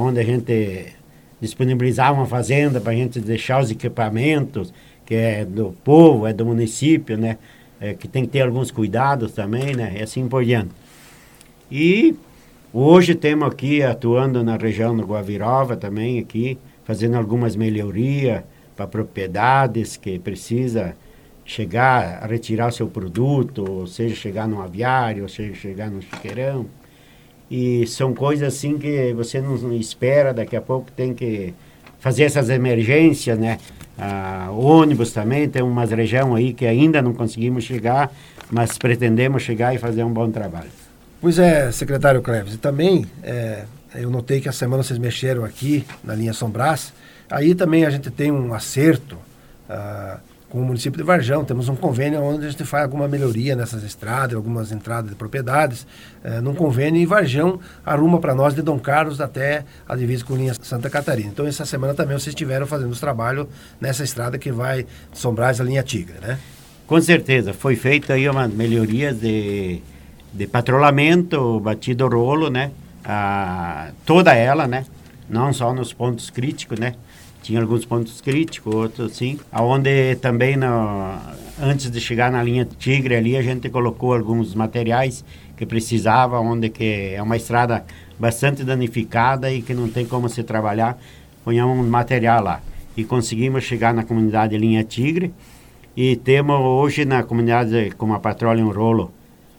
onde 0.00 0.20
a 0.20 0.22
gente 0.22 0.92
disponibilizar 1.40 2.14
uma 2.14 2.24
fazenda 2.24 2.80
para 2.80 2.92
a 2.92 2.94
gente 2.94 3.18
deixar 3.18 3.60
os 3.60 3.68
equipamentos 3.68 4.72
que 5.04 5.16
é 5.16 5.44
do 5.44 5.74
povo, 5.82 6.24
é 6.24 6.32
do 6.32 6.46
município, 6.46 7.18
né? 7.18 7.36
É, 7.80 7.94
que 7.94 8.06
tem 8.06 8.24
que 8.24 8.30
ter 8.30 8.42
alguns 8.42 8.70
cuidados 8.70 9.32
também, 9.32 9.74
né? 9.74 9.94
E 9.98 10.02
assim 10.02 10.28
por 10.28 10.44
diante. 10.44 10.70
E 11.68 12.14
hoje 12.72 13.16
temos 13.16 13.48
aqui 13.48 13.82
atuando 13.82 14.44
na 14.44 14.56
região 14.56 14.96
do 14.96 15.04
Guavirova 15.04 15.76
também 15.76 16.20
aqui, 16.20 16.56
fazendo 16.84 17.16
algumas 17.16 17.56
melhorias 17.56 18.44
para 18.76 18.86
propriedades 18.86 19.96
que 19.96 20.16
precisa 20.20 20.94
chegar 21.52 22.22
a 22.22 22.26
retirar 22.26 22.68
o 22.68 22.72
seu 22.72 22.86
produto, 22.86 23.64
ou 23.68 23.86
seja, 23.86 24.14
chegar 24.14 24.48
no 24.48 24.62
aviário, 24.62 25.22
ou 25.24 25.28
seja, 25.28 25.54
chegar 25.54 25.90
no 25.90 26.00
chiqueirão. 26.00 26.66
E 27.50 27.86
são 27.86 28.14
coisas 28.14 28.48
assim 28.48 28.78
que 28.78 29.12
você 29.12 29.40
não 29.40 29.74
espera, 29.74 30.32
daqui 30.32 30.56
a 30.56 30.60
pouco 30.62 30.90
tem 30.90 31.12
que 31.12 31.52
fazer 32.00 32.24
essas 32.24 32.48
emergências, 32.48 33.38
né? 33.38 33.58
Ah, 33.98 34.48
ônibus 34.50 35.12
também, 35.12 35.46
tem 35.48 35.62
umas 35.62 35.90
regiões 35.90 36.34
aí 36.34 36.54
que 36.54 36.64
ainda 36.64 37.02
não 37.02 37.12
conseguimos 37.12 37.64
chegar, 37.64 38.10
mas 38.50 38.78
pretendemos 38.78 39.42
chegar 39.42 39.74
e 39.74 39.78
fazer 39.78 40.02
um 40.02 40.12
bom 40.12 40.30
trabalho. 40.30 40.70
Pois 41.20 41.38
é, 41.38 41.70
secretário 41.70 42.22
Cleves, 42.22 42.54
e 42.54 42.58
também 42.58 43.04
é, 43.22 43.66
eu 43.94 44.10
notei 44.10 44.40
que 44.40 44.48
a 44.48 44.52
semana 44.52 44.82
vocês 44.82 44.98
mexeram 44.98 45.44
aqui 45.44 45.84
na 46.02 46.14
linha 46.14 46.32
São 46.32 46.48
Brás, 46.48 46.94
aí 47.30 47.54
também 47.54 47.84
a 47.84 47.90
gente 47.90 48.10
tem 48.10 48.32
um 48.32 48.54
acerto 48.54 49.18
ah, 49.68 50.18
com 50.52 50.60
o 50.60 50.64
município 50.66 50.98
de 50.98 51.02
Varjão. 51.02 51.46
Temos 51.46 51.70
um 51.70 51.74
convênio 51.74 52.22
onde 52.22 52.44
a 52.44 52.50
gente 52.50 52.62
faz 52.66 52.84
alguma 52.84 53.08
melhoria 53.08 53.56
nessas 53.56 53.82
estradas, 53.82 54.36
algumas 54.36 54.70
entradas 54.70 55.08
de 55.08 55.16
propriedades. 55.16 55.86
É, 56.22 56.42
num 56.42 56.54
convênio 56.54 57.00
e 57.00 57.06
Varjão 57.06 57.58
arruma 57.82 58.20
para 58.20 58.34
nós 58.34 58.54
de 58.54 58.60
Dom 58.60 58.78
Carlos 58.78 59.18
até 59.18 59.64
a 59.88 59.96
divisa 59.96 60.22
com 60.26 60.36
linha 60.36 60.52
Santa 60.60 60.90
Catarina. 60.90 61.30
Então, 61.30 61.46
essa 61.46 61.64
semana 61.64 61.94
também 61.94 62.18
vocês 62.18 62.34
estiveram 62.34 62.66
fazendo 62.66 62.90
os 62.90 63.00
trabalhos 63.00 63.46
nessa 63.80 64.04
estrada 64.04 64.36
que 64.36 64.52
vai 64.52 64.84
Brás 65.32 65.58
à 65.58 65.64
linha 65.64 65.82
Tigre, 65.82 66.18
né? 66.20 66.38
Com 66.86 67.00
certeza. 67.00 67.54
Foi 67.54 67.74
feita 67.74 68.12
aí 68.12 68.28
uma 68.28 68.46
melhoria 68.46 69.14
de, 69.14 69.80
de 70.34 70.46
patrulhamento, 70.46 71.60
batido 71.60 72.06
rolo, 72.06 72.50
né? 72.50 72.72
Ah, 73.02 73.92
toda 74.04 74.34
ela, 74.34 74.66
né? 74.66 74.84
Não 75.30 75.50
só 75.50 75.72
nos 75.72 75.94
pontos 75.94 76.28
críticos, 76.28 76.78
né? 76.78 76.94
Tinha 77.42 77.60
alguns 77.60 77.84
pontos 77.84 78.20
críticos, 78.20 78.74
outros 78.74 79.16
sim, 79.16 79.38
aonde 79.50 80.14
também 80.16 80.56
no, 80.56 81.18
antes 81.60 81.90
de 81.90 82.00
chegar 82.00 82.30
na 82.30 82.42
linha 82.42 82.64
Tigre 82.64 83.16
ali 83.16 83.36
a 83.36 83.42
gente 83.42 83.68
colocou 83.68 84.14
alguns 84.14 84.54
materiais 84.54 85.24
que 85.56 85.66
precisava, 85.66 86.38
onde 86.40 86.70
que 86.70 87.14
é 87.14 87.22
uma 87.22 87.36
estrada 87.36 87.84
bastante 88.18 88.62
danificada 88.62 89.50
e 89.50 89.60
que 89.60 89.74
não 89.74 89.88
tem 89.88 90.06
como 90.06 90.28
se 90.28 90.42
trabalhar, 90.42 90.96
ponhamos 91.44 91.84
um 91.84 91.88
material 91.88 92.42
lá. 92.42 92.60
E 92.96 93.04
conseguimos 93.04 93.64
chegar 93.64 93.92
na 93.92 94.04
comunidade 94.04 94.56
Linha 94.56 94.84
Tigre 94.84 95.32
e 95.96 96.16
temos 96.16 96.58
hoje 96.58 97.04
na 97.04 97.22
comunidade 97.22 97.92
como 97.98 98.14
a 98.14 98.20
patrola 98.20 98.60
um 98.60 98.70
rolo, 98.70 99.12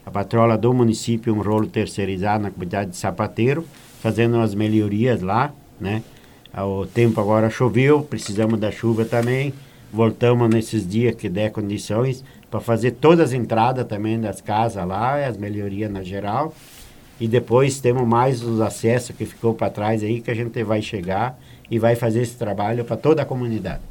a 0.05 0.11
patrola 0.11 0.57
do 0.57 0.73
município 0.73 1.33
um 1.33 1.41
rolo 1.41 1.67
terceirizado 1.67 2.43
na 2.43 2.51
comunidade 2.51 2.91
de 2.91 2.97
Sapateiro, 2.97 3.65
fazendo 4.01 4.39
as 4.39 4.55
melhorias 4.55 5.21
lá, 5.21 5.53
né? 5.79 6.01
O 6.55 6.85
tempo 6.85 7.19
agora 7.19 7.49
choveu, 7.49 8.03
precisamos 8.03 8.59
da 8.59 8.71
chuva 8.71 9.05
também. 9.05 9.53
Voltamos 9.91 10.47
nesses 10.49 10.87
dias 10.87 11.15
que 11.15 11.27
der 11.27 11.51
condições 11.51 12.23
para 12.49 12.59
fazer 12.59 12.91
todas 12.91 13.29
as 13.29 13.33
entradas 13.33 13.87
também 13.87 14.19
das 14.19 14.39
casas 14.39 14.85
lá, 14.87 15.25
as 15.25 15.35
melhorias 15.35 15.91
na 15.91 16.03
geral. 16.03 16.53
E 17.19 17.27
depois 17.27 17.79
temos 17.79 18.07
mais 18.07 18.43
os 18.43 18.61
acessos 18.61 19.15
que 19.15 19.25
ficou 19.25 19.55
para 19.55 19.71
trás 19.71 20.03
aí 20.03 20.21
que 20.21 20.29
a 20.29 20.35
gente 20.35 20.63
vai 20.63 20.81
chegar 20.81 21.39
e 21.71 21.79
vai 21.79 21.95
fazer 21.95 22.21
esse 22.21 22.35
trabalho 22.35 22.83
para 22.85 22.97
toda 22.97 23.23
a 23.23 23.25
comunidade. 23.25 23.81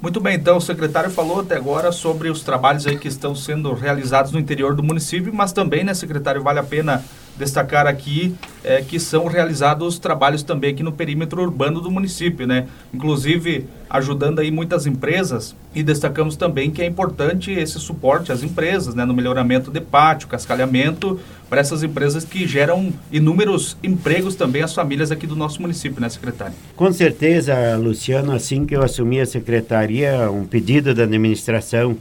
Muito 0.00 0.20
bem, 0.20 0.36
então 0.36 0.56
o 0.56 0.60
secretário 0.60 1.10
falou 1.10 1.40
até 1.40 1.56
agora 1.56 1.90
sobre 1.90 2.30
os 2.30 2.42
trabalhos 2.42 2.86
aí 2.86 2.96
que 2.96 3.08
estão 3.08 3.34
sendo 3.34 3.74
realizados 3.74 4.30
no 4.30 4.38
interior 4.38 4.74
do 4.74 4.82
município, 4.82 5.32
mas 5.34 5.52
também, 5.52 5.82
né, 5.82 5.92
secretário, 5.92 6.40
vale 6.40 6.60
a 6.60 6.64
pena 6.64 7.04
destacar 7.38 7.86
aqui 7.86 8.34
é, 8.64 8.82
que 8.82 8.98
são 8.98 9.26
realizados 9.26 9.98
trabalhos 9.98 10.42
também 10.42 10.72
aqui 10.72 10.82
no 10.82 10.92
perímetro 10.92 11.40
urbano 11.40 11.80
do 11.80 11.90
município, 11.90 12.46
né? 12.46 12.66
Inclusive 12.92 13.66
ajudando 13.88 14.40
aí 14.40 14.50
muitas 14.50 14.86
empresas 14.86 15.54
e 15.74 15.82
destacamos 15.82 16.36
também 16.36 16.70
que 16.70 16.82
é 16.82 16.86
importante 16.86 17.50
esse 17.52 17.78
suporte 17.78 18.32
às 18.32 18.42
empresas, 18.42 18.94
né? 18.94 19.04
No 19.04 19.14
melhoramento 19.14 19.70
de 19.70 19.80
pátio, 19.80 20.28
cascalhamento 20.28 21.18
para 21.48 21.60
essas 21.60 21.82
empresas 21.82 22.24
que 22.24 22.46
geram 22.46 22.92
inúmeros 23.10 23.76
empregos 23.82 24.34
também 24.34 24.62
às 24.62 24.74
famílias 24.74 25.10
aqui 25.10 25.26
do 25.26 25.36
nosso 25.36 25.62
município, 25.62 26.00
né, 26.00 26.08
secretário? 26.08 26.54
Com 26.76 26.92
certeza, 26.92 27.76
Luciano, 27.76 28.32
assim 28.32 28.66
que 28.66 28.76
eu 28.76 28.82
assumi 28.82 29.20
a 29.20 29.26
secretaria, 29.26 30.30
um 30.30 30.44
pedido 30.44 30.94
da 30.94 31.04
administração 31.04 31.96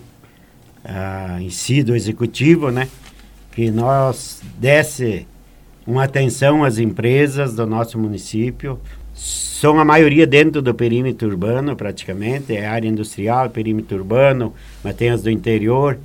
ah, 0.83 1.37
em 1.39 1.49
si, 1.49 1.83
do 1.83 1.95
executivo, 1.95 2.71
né? 2.71 2.87
Que 3.57 3.71
nós 3.71 4.39
desse 4.59 5.25
uma 5.87 6.03
atenção 6.03 6.63
às 6.63 6.77
empresas 6.77 7.55
do 7.55 7.65
nosso 7.65 7.97
município. 7.97 8.79
São 9.15 9.79
a 9.79 9.83
maioria 9.83 10.27
dentro 10.27 10.61
do 10.61 10.75
perímetro 10.75 11.27
urbano, 11.27 11.75
praticamente, 11.75 12.55
é 12.55 12.67
área 12.67 12.87
industrial, 12.87 13.49
perímetro 13.49 13.97
urbano, 13.97 14.53
mas 14.83 14.95
tem 14.95 15.09
as 15.09 15.23
do 15.23 15.31
interior, 15.31 15.97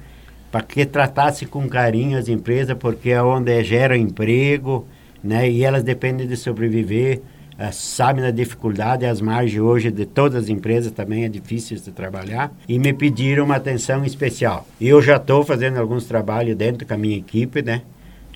para 0.50 0.62
que 0.62 0.86
tratasse 0.86 1.44
com 1.44 1.68
carinho 1.68 2.16
as 2.16 2.26
empresas, 2.26 2.74
porque 2.74 3.10
é 3.10 3.22
onde 3.22 3.62
gera 3.62 3.98
emprego, 3.98 4.86
né, 5.22 5.50
e 5.50 5.62
elas 5.62 5.82
dependem 5.82 6.26
de 6.26 6.38
sobreviver 6.38 7.20
é, 7.58 7.70
sabe 7.70 8.20
da 8.20 8.30
dificuldade, 8.30 9.04
as 9.04 9.20
margens 9.20 9.60
hoje 9.60 9.90
de 9.90 10.06
todas 10.06 10.44
as 10.44 10.48
empresas 10.48 10.90
também 10.90 11.24
é 11.24 11.28
difícil 11.28 11.76
de 11.76 11.90
trabalhar, 11.90 12.52
e 12.68 12.78
me 12.78 12.92
pediram 12.92 13.44
uma 13.44 13.56
atenção 13.56 14.04
especial. 14.04 14.66
Eu 14.80 15.02
já 15.02 15.16
estou 15.16 15.44
fazendo 15.44 15.78
alguns 15.78 16.04
trabalhos 16.04 16.56
dentro 16.56 16.86
com 16.86 16.94
a 16.94 16.98
minha 16.98 17.16
equipe, 17.16 17.62
né? 17.62 17.82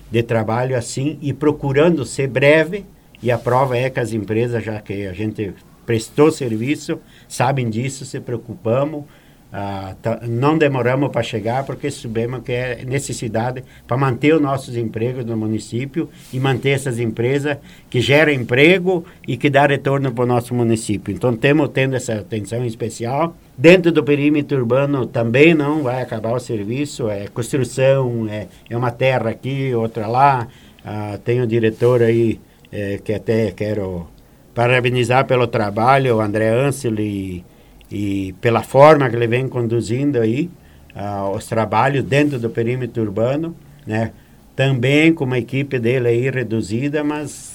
De 0.09 0.23
trabalho 0.23 0.77
assim, 0.77 1.17
e 1.21 1.33
procurando 1.33 2.05
ser 2.05 2.27
breve, 2.27 2.85
e 3.21 3.31
a 3.31 3.37
prova 3.37 3.77
é 3.77 3.89
que 3.89 3.99
as 3.99 4.13
empresas, 4.13 4.63
já 4.63 4.79
que 4.79 5.07
a 5.07 5.13
gente 5.13 5.53
prestou 5.85 6.31
serviço, 6.31 6.99
sabem 7.27 7.69
disso, 7.69 8.05
se 8.05 8.19
preocupamos, 8.19 9.05
ah, 9.51 9.95
tá, 10.01 10.19
não 10.27 10.57
demoramos 10.57 11.09
para 11.09 11.23
chegar 11.23 11.65
porque 11.65 11.89
sabemos 11.89 12.41
que 12.43 12.51
é 12.51 12.83
necessidade 12.85 13.63
para 13.87 13.95
manter 13.95 14.33
os 14.35 14.41
nossos 14.41 14.75
empregos 14.75 15.25
no 15.25 15.37
município 15.37 16.09
e 16.33 16.39
manter 16.39 16.71
essas 16.71 16.99
empresas 16.99 17.57
que 17.89 18.01
geram 18.01 18.33
emprego 18.33 19.05
e 19.25 19.37
que 19.37 19.49
dá 19.49 19.65
retorno 19.65 20.11
para 20.11 20.25
o 20.25 20.27
nosso 20.27 20.53
município. 20.53 21.13
Então 21.13 21.35
temos 21.35 21.69
tendo 21.69 21.95
essa 21.95 22.15
atenção 22.15 22.65
especial. 22.65 23.35
Dentro 23.57 23.91
do 23.91 24.03
perímetro 24.03 24.57
urbano 24.57 25.05
também 25.05 25.53
não 25.53 25.81
vai 25.81 26.01
acabar 26.01 26.33
o 26.33 26.39
serviço, 26.39 27.09
é 27.09 27.27
construção, 27.27 28.27
é, 28.29 28.47
é 28.69 28.75
uma 28.75 28.91
terra 28.91 29.29
aqui, 29.29 29.73
outra 29.73 30.07
lá. 30.07 30.47
Ah, 30.83 31.17
tem 31.23 31.41
um 31.41 31.47
diretor 31.47 32.03
aí 32.03 32.39
é, 32.71 32.99
que 33.03 33.13
até 33.13 33.51
quero 33.51 34.07
parabenizar 34.53 35.25
pelo 35.25 35.47
trabalho, 35.47 36.17
o 36.17 36.21
André 36.21 36.49
Ansel 36.49 36.99
e 36.99 37.45
e 37.91 38.33
pela 38.41 38.61
forma 38.61 39.09
que 39.09 39.15
ele 39.15 39.27
vem 39.27 39.47
conduzindo 39.47 40.19
aí 40.19 40.49
uh, 40.95 41.35
os 41.35 41.45
trabalhos 41.45 42.03
dentro 42.03 42.39
do 42.39 42.49
perímetro 42.49 43.03
urbano, 43.03 43.55
né? 43.85 44.11
Também 44.55 45.13
com 45.13 45.23
uma 45.23 45.37
equipe 45.37 45.77
dele 45.77 46.07
aí 46.07 46.29
reduzida, 46.29 47.03
mas 47.03 47.53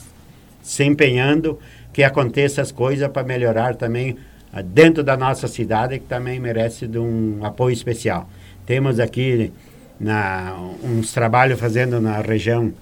se 0.63 0.85
empenhando 0.85 1.59
que 1.93 2.05
aconteça 2.05 2.63
as 2.63 2.71
coisas 2.71 3.09
para 3.09 3.27
melhorar 3.27 3.75
também 3.75 4.17
uh, 4.53 4.63
dentro 4.63 5.03
da 5.03 5.17
nossa 5.17 5.49
cidade, 5.49 5.99
que 5.99 6.07
também 6.07 6.41
merece 6.41 6.87
de 6.87 6.99
um 6.99 7.45
apoio 7.45 7.73
especial. 7.73 8.29
Temos 8.65 9.01
aqui 9.01 9.53
na, 9.99 10.57
uns 10.83 11.13
trabalhos 11.13 11.59
fazendo 11.59 12.01
na 12.01 12.21
região 12.21 12.73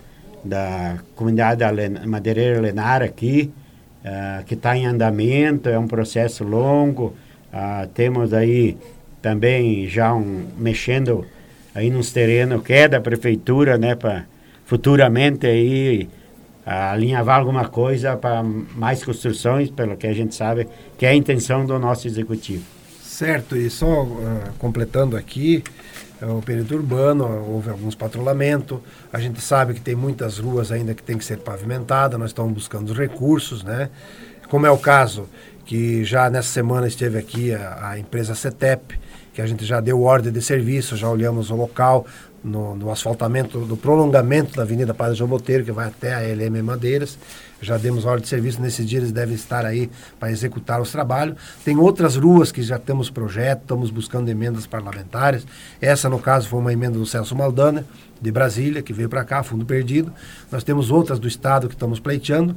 da 0.44 0.98
comunidade 1.14 1.62
madeireira 2.06 2.60
Lenar 2.60 3.02
aqui, 3.02 3.50
uh, 4.04 4.44
que 4.44 4.54
está 4.54 4.76
em 4.76 4.86
andamento, 4.86 5.68
é 5.68 5.78
um 5.78 5.88
processo 5.88 6.44
longo, 6.44 7.14
ah, 7.52 7.88
temos 7.92 8.32
aí 8.32 8.76
também 9.20 9.88
já 9.88 10.14
um, 10.14 10.46
mexendo 10.58 11.26
aí 11.74 11.90
nos 11.90 12.12
terrenos 12.12 12.62
que 12.62 12.72
é 12.72 12.88
da 12.88 13.00
prefeitura, 13.00 13.76
né, 13.76 13.94
para 13.94 14.24
futuramente 14.64 15.46
aí 15.46 16.08
alinhavar 16.64 17.38
alguma 17.38 17.68
coisa 17.68 18.16
para 18.16 18.42
mais 18.42 19.02
construções, 19.02 19.70
pelo 19.70 19.96
que 19.96 20.06
a 20.06 20.12
gente 20.12 20.34
sabe 20.34 20.68
que 20.96 21.04
é 21.04 21.08
a 21.08 21.14
intenção 21.14 21.64
do 21.66 21.78
nosso 21.78 22.06
executivo. 22.06 22.62
Certo, 23.02 23.56
e 23.56 23.68
só 23.68 24.04
uh, 24.04 24.18
completando 24.58 25.16
aqui, 25.16 25.64
uh, 26.22 26.38
o 26.38 26.42
período 26.42 26.74
urbano, 26.76 27.26
houve 27.48 27.70
alguns 27.70 27.94
patrulhamentos, 27.94 28.78
a 29.12 29.18
gente 29.18 29.40
sabe 29.40 29.74
que 29.74 29.80
tem 29.80 29.94
muitas 29.94 30.38
ruas 30.38 30.70
ainda 30.70 30.94
que 30.94 31.02
tem 31.02 31.18
que 31.18 31.24
ser 31.24 31.38
pavimentadas, 31.38 32.18
nós 32.18 32.30
estamos 32.30 32.52
buscando 32.52 32.90
os 32.90 32.96
recursos, 32.96 33.64
né? 33.64 33.90
Como 34.48 34.64
é 34.64 34.70
o 34.70 34.78
caso 34.78 35.28
que 35.70 36.04
já 36.04 36.28
nessa 36.28 36.48
semana 36.48 36.88
esteve 36.88 37.16
aqui 37.16 37.54
a, 37.54 37.90
a 37.90 37.98
empresa 38.00 38.34
CETEP 38.34 38.98
que 39.32 39.40
a 39.40 39.46
gente 39.46 39.64
já 39.64 39.78
deu 39.78 40.02
ordem 40.02 40.32
de 40.32 40.42
serviço, 40.42 40.96
já 40.96 41.08
olhamos 41.08 41.48
o 41.48 41.54
local 41.54 42.04
no, 42.42 42.74
no 42.74 42.90
asfaltamento, 42.90 43.60
do 43.60 43.76
prolongamento 43.76 44.56
da 44.56 44.62
Avenida 44.62 44.92
Padre 44.92 45.14
João 45.14 45.30
Boteiro, 45.30 45.64
que 45.64 45.70
vai 45.70 45.86
até 45.86 46.12
a 46.12 46.22
LM 46.22 46.60
Madeiras. 46.64 47.16
Já 47.62 47.76
demos 47.76 48.04
ordem 48.04 48.22
de 48.22 48.28
serviço, 48.28 48.60
nesses 48.60 48.84
dias 48.84 49.02
eles 49.02 49.12
devem 49.12 49.36
estar 49.36 49.64
aí 49.64 49.88
para 50.18 50.32
executar 50.32 50.80
os 50.80 50.90
trabalhos. 50.90 51.36
Tem 51.64 51.76
outras 51.76 52.16
ruas 52.16 52.50
que 52.50 52.62
já 52.62 52.76
temos 52.76 53.08
projeto, 53.08 53.60
estamos 53.60 53.92
buscando 53.92 54.28
emendas 54.28 54.66
parlamentares. 54.66 55.46
Essa, 55.80 56.08
no 56.08 56.18
caso, 56.18 56.48
foi 56.48 56.58
uma 56.58 56.72
emenda 56.72 56.98
do 56.98 57.06
Celso 57.06 57.36
Maldana, 57.36 57.86
de 58.20 58.32
Brasília, 58.32 58.82
que 58.82 58.92
veio 58.92 59.08
para 59.08 59.24
cá, 59.24 59.44
fundo 59.44 59.64
perdido. 59.64 60.12
Nós 60.50 60.64
temos 60.64 60.90
outras 60.90 61.20
do 61.20 61.28
Estado 61.28 61.68
que 61.68 61.74
estamos 61.74 62.00
pleiteando. 62.00 62.56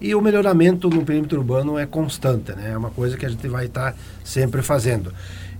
E 0.00 0.14
o 0.14 0.20
melhoramento 0.20 0.88
no 0.88 1.04
perímetro 1.04 1.38
urbano 1.38 1.78
é 1.78 1.84
constante, 1.84 2.52
né? 2.52 2.70
É 2.72 2.76
uma 2.76 2.90
coisa 2.90 3.16
que 3.16 3.26
a 3.26 3.28
gente 3.28 3.46
vai 3.48 3.66
estar 3.66 3.92
tá 3.92 3.98
sempre 4.24 4.62
fazendo. 4.62 5.12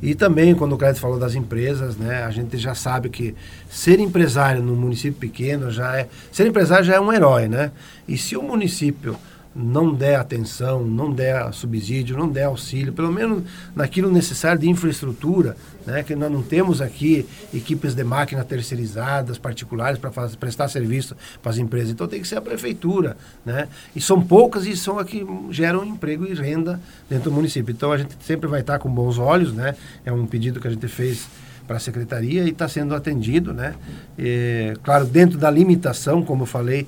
E 0.02 0.14
também, 0.14 0.54
quando 0.54 0.72
o 0.72 0.78
Clédio 0.78 1.00
falou 1.00 1.18
das 1.18 1.34
empresas, 1.34 1.96
né, 1.96 2.24
a 2.24 2.30
gente 2.30 2.56
já 2.56 2.74
sabe 2.74 3.10
que 3.10 3.34
ser 3.68 4.00
empresário 4.00 4.62
num 4.62 4.74
município 4.74 5.20
pequeno 5.20 5.70
já 5.70 5.98
é. 5.98 6.08
Ser 6.32 6.46
empresário 6.46 6.84
já 6.84 6.94
é 6.94 7.00
um 7.00 7.12
herói, 7.12 7.48
né? 7.48 7.70
E 8.08 8.16
se 8.16 8.34
o 8.34 8.42
município 8.42 9.14
não 9.54 9.92
der 9.92 10.16
atenção, 10.16 10.84
não 10.84 11.12
der 11.12 11.52
subsídio, 11.52 12.16
não 12.16 12.28
der 12.28 12.44
auxílio, 12.44 12.92
pelo 12.92 13.10
menos 13.10 13.42
naquilo 13.74 14.10
necessário 14.10 14.60
de 14.60 14.68
infraestrutura, 14.68 15.56
né, 15.84 16.02
que 16.02 16.14
nós 16.14 16.30
não 16.30 16.42
temos 16.42 16.80
aqui 16.80 17.26
equipes 17.52 17.94
de 17.94 18.04
máquina 18.04 18.44
terceirizadas, 18.44 19.38
particulares, 19.38 19.98
para 19.98 20.10
prestar 20.38 20.68
serviço 20.68 21.16
para 21.42 21.50
as 21.50 21.58
empresas. 21.58 21.90
Então 21.90 22.06
tem 22.06 22.20
que 22.20 22.28
ser 22.28 22.36
a 22.36 22.40
prefeitura. 22.40 23.16
Né? 23.44 23.68
E 23.94 24.00
são 24.00 24.20
poucas 24.22 24.66
e 24.66 24.76
são 24.76 24.98
aqui 24.98 25.26
geram 25.50 25.84
emprego 25.84 26.26
e 26.26 26.34
renda 26.34 26.80
dentro 27.08 27.30
do 27.30 27.34
município. 27.34 27.72
Então 27.72 27.90
a 27.90 27.98
gente 27.98 28.16
sempre 28.20 28.48
vai 28.48 28.60
estar 28.60 28.78
com 28.78 28.88
bons 28.88 29.18
olhos, 29.18 29.52
né? 29.52 29.74
É 30.04 30.12
um 30.12 30.26
pedido 30.26 30.60
que 30.60 30.68
a 30.68 30.70
gente 30.70 30.86
fez 30.86 31.26
para 31.66 31.76
a 31.76 31.80
secretaria 31.80 32.44
e 32.44 32.50
está 32.50 32.68
sendo 32.68 32.94
atendido, 32.94 33.52
né? 33.52 33.74
E, 34.18 34.74
claro, 34.82 35.06
dentro 35.06 35.38
da 35.38 35.50
limitação, 35.50 36.22
como 36.22 36.42
eu 36.42 36.46
falei, 36.46 36.86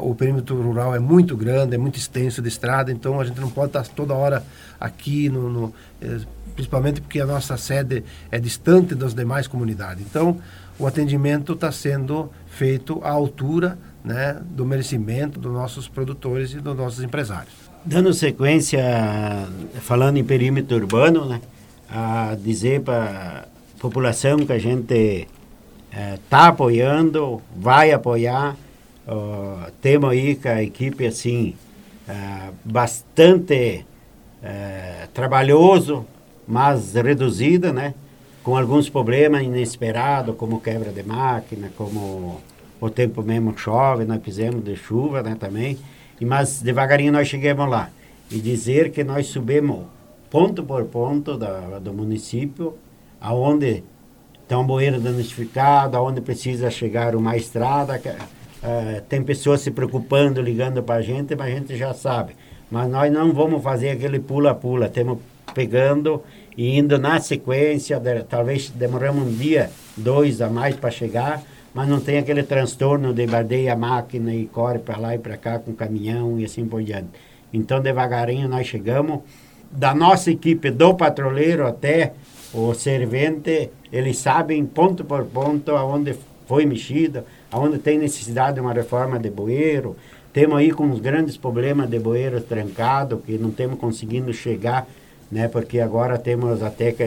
o 0.00 0.14
perímetro 0.14 0.60
rural 0.60 0.94
é 0.94 0.98
muito 0.98 1.36
grande, 1.36 1.74
é 1.74 1.78
muito 1.78 1.98
extenso 1.98 2.40
de 2.40 2.48
estrada, 2.48 2.92
então 2.92 3.20
a 3.20 3.24
gente 3.24 3.40
não 3.40 3.50
pode 3.50 3.68
estar 3.68 3.86
toda 3.88 4.14
hora 4.14 4.44
aqui, 4.78 5.28
no, 5.28 5.50
no 5.50 5.74
eh, 6.00 6.20
principalmente 6.54 7.00
porque 7.00 7.20
a 7.20 7.26
nossa 7.26 7.56
sede 7.56 8.04
é 8.30 8.38
distante 8.38 8.94
das 8.94 9.14
demais 9.14 9.46
comunidades. 9.46 10.04
Então, 10.08 10.38
o 10.78 10.86
atendimento 10.86 11.54
está 11.54 11.72
sendo 11.72 12.30
feito 12.46 13.00
à 13.02 13.10
altura 13.10 13.78
né, 14.04 14.40
do 14.50 14.64
merecimento 14.64 15.38
dos 15.38 15.52
nossos 15.52 15.88
produtores 15.88 16.52
e 16.52 16.60
dos 16.60 16.76
nossos 16.76 17.02
empresários. 17.02 17.54
Dando 17.84 18.12
sequência, 18.14 18.82
falando 19.80 20.16
em 20.16 20.24
perímetro 20.24 20.76
urbano, 20.76 21.26
né, 21.26 21.40
a 21.90 22.36
dizer 22.40 22.82
para 22.82 23.46
a 23.76 23.80
população 23.80 24.38
que 24.46 24.52
a 24.52 24.58
gente 24.58 25.28
está 25.90 26.44
eh, 26.44 26.48
apoiando, 26.48 27.42
vai 27.56 27.92
apoiar, 27.92 28.56
Uh, 29.06 29.70
temos 29.80 30.10
aí 30.10 30.36
com 30.36 30.48
a 30.48 30.62
equipe 30.62 31.04
assim 31.06 31.54
uh, 32.08 32.54
bastante 32.64 33.84
uh, 34.42 35.08
trabalhoso, 35.12 36.06
mas 36.46 36.94
reduzida, 36.94 37.72
né? 37.72 37.94
Com 38.42 38.56
alguns 38.56 38.88
problemas 38.88 39.42
inesperados, 39.42 40.36
como 40.36 40.60
quebra 40.60 40.92
de 40.92 41.02
máquina, 41.02 41.70
como 41.76 42.40
o 42.80 42.90
tempo 42.90 43.22
mesmo 43.22 43.56
chove, 43.56 44.04
nós 44.04 44.22
fizemos 44.22 44.64
de 44.64 44.76
chuva, 44.76 45.22
né? 45.22 45.36
Também. 45.38 45.78
E, 46.20 46.24
mas 46.24 46.62
devagarinho 46.62 47.12
nós 47.12 47.28
chegamos 47.28 47.68
lá. 47.68 47.90
E 48.30 48.40
dizer 48.40 48.90
que 48.92 49.04
nós 49.04 49.26
subimos 49.26 49.84
ponto 50.30 50.62
por 50.62 50.84
ponto 50.84 51.36
da, 51.36 51.78
do 51.78 51.92
município, 51.92 52.74
aonde 53.20 53.84
está 54.42 54.58
um 54.58 54.66
bueiro 54.66 55.00
danificado, 55.00 55.96
aonde 55.96 56.20
precisa 56.20 56.70
chegar 56.70 57.14
uma 57.14 57.36
estrada, 57.36 57.98
Uh, 58.62 59.00
tem 59.08 59.22
pessoas 59.22 59.60
se 59.60 59.70
preocupando, 59.70 60.40
ligando 60.40 60.82
para 60.82 60.96
a 60.96 61.02
gente, 61.02 61.34
mas 61.34 61.48
a 61.48 61.50
gente 61.50 61.76
já 61.76 61.92
sabe. 61.92 62.34
Mas 62.70 62.88
nós 62.88 63.12
não 63.12 63.32
vamos 63.32 63.62
fazer 63.62 63.90
aquele 63.90 64.20
pula-pula, 64.20 64.88
temos 64.88 65.18
pegando 65.52 66.22
e 66.56 66.78
indo 66.78 66.98
na 66.98 67.20
sequência, 67.20 67.98
de, 67.98 68.22
talvez 68.22 68.70
demoramos 68.70 69.26
um 69.26 69.34
dia, 69.34 69.70
dois 69.96 70.40
a 70.40 70.48
mais 70.48 70.76
para 70.76 70.90
chegar, 70.90 71.42
mas 71.74 71.88
não 71.88 72.00
tem 72.00 72.18
aquele 72.18 72.42
transtorno 72.42 73.12
de 73.12 73.26
bardeia 73.26 73.72
a 73.72 73.76
máquina 73.76 74.34
e 74.34 74.46
corre 74.46 74.78
para 74.78 74.98
lá 74.98 75.14
e 75.14 75.18
para 75.18 75.36
cá 75.36 75.58
com 75.58 75.72
caminhão 75.72 76.38
e 76.38 76.44
assim 76.44 76.66
por 76.66 76.82
diante. 76.82 77.08
Então, 77.52 77.80
devagarinho 77.80 78.48
nós 78.48 78.66
chegamos. 78.66 79.20
Da 79.70 79.94
nossa 79.94 80.30
equipe, 80.30 80.70
do 80.70 80.94
patrulheiro 80.94 81.66
até 81.66 82.12
o 82.52 82.74
servente, 82.74 83.70
eles 83.90 84.18
sabem 84.18 84.66
ponto 84.66 85.02
por 85.02 85.24
ponto 85.24 85.74
aonde 85.74 86.14
foi 86.46 86.66
mexido, 86.66 87.24
onde 87.52 87.78
tem 87.78 87.98
necessidade 87.98 88.54
de 88.54 88.60
uma 88.60 88.72
reforma 88.72 89.18
de 89.18 89.30
bueiro. 89.30 89.96
Temos 90.32 90.58
aí 90.58 90.70
com 90.70 90.90
os 90.90 91.00
grandes 91.00 91.36
problemas 91.36 91.88
de 91.88 91.98
bueiro 91.98 92.40
trancado, 92.40 93.18
que 93.18 93.36
não 93.36 93.50
temos 93.50 93.78
conseguindo 93.78 94.32
chegar, 94.32 94.86
né? 95.30 95.48
Porque 95.48 95.80
agora 95.80 96.18
temos 96.18 96.62
até 96.62 96.92
que 96.92 97.04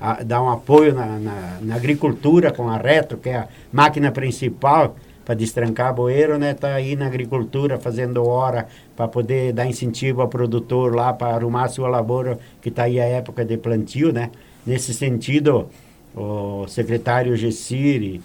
a, 0.00 0.22
dar 0.22 0.42
um 0.42 0.50
apoio 0.50 0.94
na, 0.94 1.06
na, 1.18 1.58
na, 1.60 1.74
agricultura 1.74 2.52
com 2.52 2.68
a 2.68 2.76
Retro, 2.76 3.18
que 3.18 3.28
é 3.28 3.36
a 3.36 3.48
máquina 3.72 4.10
principal 4.10 4.96
para 5.24 5.34
destrancar 5.34 5.94
bueiro, 5.94 6.38
né? 6.38 6.52
Está 6.52 6.74
aí 6.74 6.96
na 6.96 7.06
agricultura 7.06 7.78
fazendo 7.78 8.26
hora 8.26 8.66
para 8.96 9.06
poder 9.08 9.52
dar 9.52 9.66
incentivo 9.66 10.22
ao 10.22 10.28
produtor 10.28 10.94
lá 10.94 11.12
para 11.12 11.36
arrumar 11.36 11.68
sua 11.68 11.88
lavoura, 11.88 12.38
que 12.60 12.68
está 12.68 12.84
aí 12.84 13.00
a 13.00 13.04
época 13.04 13.44
de 13.44 13.56
plantio, 13.56 14.12
né? 14.12 14.30
Nesse 14.66 14.92
sentido, 14.92 15.68
o 16.14 16.66
secretário 16.68 17.36
Gessiri, 17.36 18.20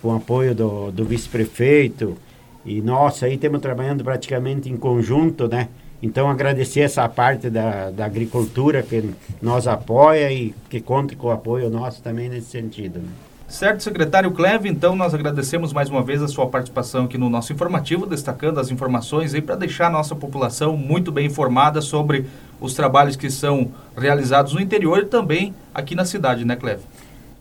com 0.00 0.14
apoio 0.14 0.54
do, 0.54 0.90
do 0.90 1.04
vice-prefeito. 1.04 2.16
E 2.64 2.80
nós 2.82 3.22
aí 3.22 3.34
estamos 3.34 3.60
trabalhando 3.60 4.04
praticamente 4.04 4.68
em 4.68 4.76
conjunto, 4.76 5.48
né? 5.48 5.68
Então, 6.00 6.30
agradecer 6.30 6.80
essa 6.80 7.08
parte 7.08 7.50
da, 7.50 7.90
da 7.90 8.04
agricultura 8.04 8.82
que 8.82 9.10
nos 9.42 9.66
apoia 9.66 10.30
e 10.30 10.54
que 10.70 10.80
conta 10.80 11.16
com 11.16 11.26
o 11.26 11.30
apoio 11.30 11.68
nosso 11.68 12.00
também 12.02 12.28
nesse 12.28 12.50
sentido. 12.50 13.00
Né? 13.00 13.08
Certo, 13.48 13.82
secretário 13.82 14.30
Cleve, 14.30 14.68
então 14.68 14.94
nós 14.94 15.14
agradecemos 15.14 15.72
mais 15.72 15.88
uma 15.88 16.02
vez 16.02 16.22
a 16.22 16.28
sua 16.28 16.46
participação 16.46 17.06
aqui 17.06 17.16
no 17.16 17.30
nosso 17.30 17.52
informativo, 17.52 18.06
destacando 18.06 18.60
as 18.60 18.70
informações 18.70 19.34
aí 19.34 19.40
para 19.40 19.56
deixar 19.56 19.86
a 19.86 19.90
nossa 19.90 20.14
população 20.14 20.76
muito 20.76 21.10
bem 21.10 21.26
informada 21.26 21.80
sobre 21.80 22.26
os 22.60 22.74
trabalhos 22.74 23.16
que 23.16 23.30
são 23.30 23.70
realizados 23.96 24.52
no 24.52 24.60
interior 24.60 24.98
e 24.98 25.06
também 25.06 25.54
aqui 25.74 25.94
na 25.94 26.04
cidade, 26.04 26.44
né, 26.44 26.56
Cleve? 26.56 26.82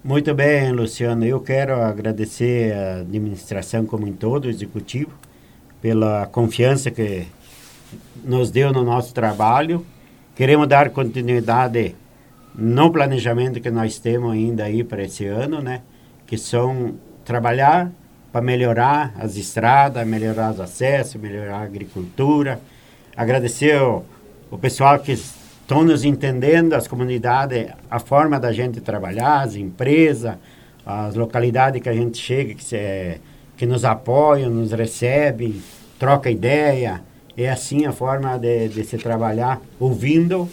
Muito 0.04 0.34
bem, 0.34 0.72
Luciano. 0.72 1.26
Eu 1.26 1.42
quero 1.42 1.82
agradecer 1.82 2.72
a 2.72 3.00
administração 3.02 3.86
como 3.86 4.08
em 4.08 4.14
todo, 4.14 4.46
o 4.46 4.50
executivo, 4.50 5.12
pela 5.82 6.28
confiança 6.28 6.92
que 6.92 7.26
nos 8.24 8.52
deu 8.52 8.72
no 8.72 8.84
nosso 8.84 9.14
trabalho. 9.14 9.86
Queremos 10.36 10.68
dar 10.68 10.92
continuidade 10.92 11.96
no 12.54 12.92
planejamento 12.92 13.60
que 13.60 13.72
nós 13.72 13.98
temos 13.98 14.32
ainda 14.34 14.66
aí 14.66 14.84
para 14.84 15.04
esse 15.04 15.26
ano, 15.26 15.62
né? 15.62 15.82
Que 16.28 16.38
são 16.38 16.94
trabalhar 17.26 17.92
para 18.32 18.40
melhorar 18.40 19.14
as 19.20 19.36
estradas, 19.36 20.06
melhorar 20.06 20.52
os 20.52 20.60
acessos, 20.60 21.20
melhorar 21.20 21.58
a 21.58 21.64
agricultura. 21.64 22.62
Agradecer 23.16 23.82
o, 23.82 24.04
o 24.52 24.60
pessoal 24.60 25.00
que 25.00 25.18
estão 25.68 25.84
nos 25.84 26.06
entendendo, 26.06 26.72
as 26.72 26.88
comunidades, 26.88 27.68
a 27.92 28.00
forma 28.00 28.40
da 28.40 28.54
gente 28.54 28.80
trabalhar, 28.80 29.42
as 29.42 29.54
empresas, 29.58 30.36
as 30.86 31.14
localidades 31.14 31.82
que 31.82 31.90
a 31.90 31.94
gente 31.94 32.18
chega, 32.18 32.54
que, 32.54 32.64
se, 32.64 33.20
que 33.58 33.66
nos 33.66 33.84
apoiam, 33.84 34.50
nos 34.50 34.72
recebem, 34.72 35.62
troca 36.00 36.32
ideia. 36.32 37.02
É 37.36 37.50
assim 37.50 37.86
a 37.86 37.92
forma 37.92 38.38
de, 38.38 38.70
de 38.70 38.86
se 38.86 38.98
trabalhar, 38.98 39.62
ouvindo 39.78 40.48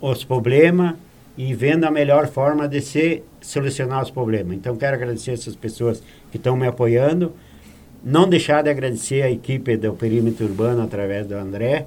os 0.00 0.24
problemas 0.24 0.94
e 1.38 1.54
vendo 1.54 1.84
a 1.84 1.90
melhor 1.90 2.26
forma 2.26 2.66
de 2.66 2.80
se 2.80 3.22
solucionar 3.40 4.02
os 4.02 4.10
problemas. 4.10 4.56
Então, 4.56 4.74
quero 4.74 4.96
agradecer 4.96 5.30
essas 5.30 5.54
pessoas 5.54 6.02
que 6.32 6.36
estão 6.36 6.56
me 6.56 6.66
apoiando. 6.66 7.32
Não 8.02 8.28
deixar 8.28 8.60
de 8.62 8.70
agradecer 8.70 9.22
a 9.22 9.30
equipe 9.30 9.76
do 9.76 9.92
Perímetro 9.92 10.46
Urbano 10.46 10.82
através 10.82 11.28
do 11.28 11.36
André, 11.36 11.86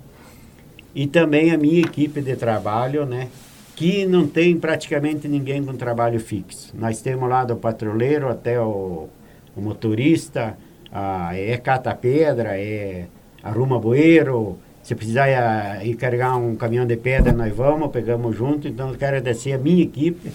e 0.97 1.05
também 1.05 1.51
a 1.51 1.57
minha 1.60 1.81
equipe 1.81 2.21
de 2.21 2.36
trabalho, 2.36 3.05
né? 3.05 3.27
Que 3.75 4.07
não 4.07 4.27
tem 4.27 4.57
praticamente 4.57 5.27
ninguém 5.27 5.63
com 5.63 5.75
trabalho 5.75 6.19
fixo. 6.19 6.73
Nós 6.75 7.03
temos 7.03 7.29
lá 7.29 7.45
do 7.45 7.55
patrulheiro 7.55 8.27
até 8.27 8.60
o, 8.60 9.07
o 9.55 9.62
motorista, 9.62 10.57
a, 10.91 11.38
é 11.38 11.55
cata 11.57 11.93
pedra, 11.93 12.60
é 12.60 13.05
arruma 13.43 13.79
bueiro. 13.79 14.57
Se 14.81 14.95
precisar 14.95 15.29
ir, 15.29 15.88
ir 15.88 15.95
carregar 15.97 16.36
um 16.36 16.55
caminhão 16.55 16.88
de 16.88 16.97
pedra, 16.97 17.31
nós 17.31 17.55
vamos, 17.55 17.91
pegamos 17.91 18.36
junto. 18.36 18.67
Então, 18.67 18.89
eu 18.89 18.95
quero 18.97 19.17
agradecer 19.17 19.53
a 19.53 19.60
minha 19.60 19.83
equipe, 19.83 20.31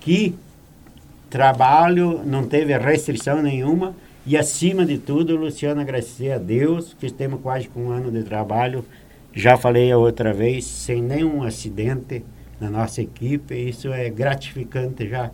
que 0.00 0.34
trabalho 1.28 2.22
não 2.24 2.46
teve 2.46 2.74
restrição 2.78 3.42
nenhuma. 3.42 3.94
E, 4.24 4.34
acima 4.34 4.86
de 4.86 4.96
tudo, 4.96 5.36
Luciano, 5.36 5.82
agradecer 5.82 6.32
a 6.32 6.38
Deus, 6.38 6.96
que 6.98 7.12
temos 7.12 7.42
quase 7.42 7.68
com 7.68 7.88
um 7.88 7.90
ano 7.90 8.10
de 8.10 8.22
trabalho 8.22 8.82
já 9.40 9.56
falei 9.56 9.90
a 9.90 9.98
outra 9.98 10.32
vez, 10.32 10.64
sem 10.64 11.02
nenhum 11.02 11.42
acidente, 11.42 12.24
na 12.60 12.68
nossa 12.68 13.00
equipe, 13.00 13.54
isso 13.54 13.88
é 13.88 14.10
gratificante 14.10 15.08
já 15.08 15.30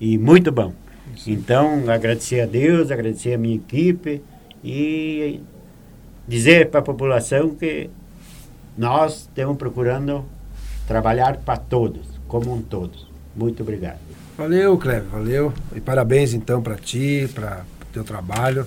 e 0.00 0.18
muito 0.18 0.52
bom. 0.52 0.72
Sim. 1.16 1.32
Então, 1.32 1.90
agradecer 1.90 2.42
a 2.42 2.46
Deus, 2.46 2.90
agradecer 2.90 3.34
a 3.34 3.38
minha 3.38 3.56
equipe 3.56 4.22
e 4.62 5.40
dizer 6.26 6.68
para 6.68 6.80
a 6.80 6.82
população 6.82 7.54
que 7.54 7.88
nós 8.76 9.22
estamos 9.22 9.56
procurando 9.56 10.24
trabalhar 10.86 11.38
para 11.38 11.56
todos, 11.56 12.06
como 12.28 12.54
um 12.54 12.60
todos. 12.60 13.08
Muito 13.34 13.62
obrigado. 13.62 13.98
Valeu, 14.36 14.76
Cleber, 14.76 15.08
valeu. 15.08 15.52
E 15.74 15.80
parabéns 15.80 16.34
então 16.34 16.62
para 16.62 16.76
ti, 16.76 17.28
para 17.34 17.64
o 17.82 17.92
teu 17.92 18.04
trabalho, 18.04 18.66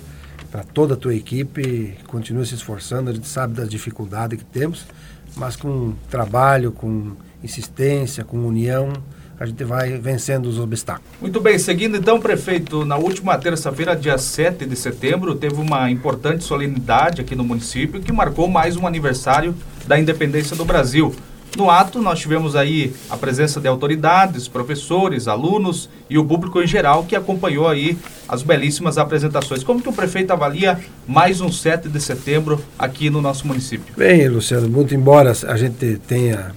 para 0.52 0.62
toda 0.62 0.92
a 0.92 0.96
tua 0.96 1.14
equipe. 1.14 1.96
Continua 2.06 2.44
se 2.44 2.54
esforçando, 2.54 3.10
a 3.10 3.14
gente 3.14 3.26
sabe 3.26 3.54
das 3.54 3.68
dificuldades 3.68 4.38
que 4.38 4.44
temos, 4.44 4.86
mas 5.34 5.56
com 5.56 5.94
trabalho, 6.10 6.70
com 6.70 7.12
insistência, 7.42 8.22
com 8.22 8.46
união, 8.46 8.92
a 9.40 9.46
gente 9.46 9.64
vai 9.64 9.98
vencendo 9.98 10.46
os 10.46 10.60
obstáculos. 10.60 11.10
Muito 11.20 11.40
bem, 11.40 11.58
seguindo 11.58 11.96
então, 11.96 12.20
prefeito, 12.20 12.84
na 12.84 12.96
última 12.96 13.36
terça-feira, 13.38 13.96
dia 13.96 14.18
7 14.18 14.66
de 14.66 14.76
setembro, 14.76 15.34
teve 15.34 15.56
uma 15.56 15.90
importante 15.90 16.44
solenidade 16.44 17.22
aqui 17.22 17.34
no 17.34 17.42
município 17.42 18.00
que 18.00 18.12
marcou 18.12 18.46
mais 18.46 18.76
um 18.76 18.86
aniversário 18.86 19.56
da 19.86 19.98
independência 19.98 20.54
do 20.54 20.64
Brasil. 20.64 21.12
No 21.56 21.70
ato, 21.70 22.00
nós 22.00 22.18
tivemos 22.18 22.56
aí 22.56 22.94
a 23.10 23.16
presença 23.16 23.60
de 23.60 23.68
autoridades, 23.68 24.48
professores, 24.48 25.28
alunos 25.28 25.88
e 26.08 26.16
o 26.16 26.24
público 26.24 26.62
em 26.62 26.66
geral 26.66 27.04
que 27.04 27.14
acompanhou 27.14 27.68
aí 27.68 27.98
as 28.26 28.42
belíssimas 28.42 28.96
apresentações. 28.96 29.62
Como 29.62 29.82
que 29.82 29.88
o 29.88 29.92
prefeito 29.92 30.32
avalia 30.32 30.80
mais 31.06 31.42
um 31.42 31.52
7 31.52 31.90
de 31.90 32.00
setembro 32.00 32.58
aqui 32.78 33.10
no 33.10 33.20
nosso 33.20 33.46
município? 33.46 33.94
Bem, 33.94 34.28
Luciano, 34.28 34.66
muito 34.66 34.94
embora 34.94 35.32
a 35.46 35.56
gente 35.56 36.00
tenha 36.06 36.54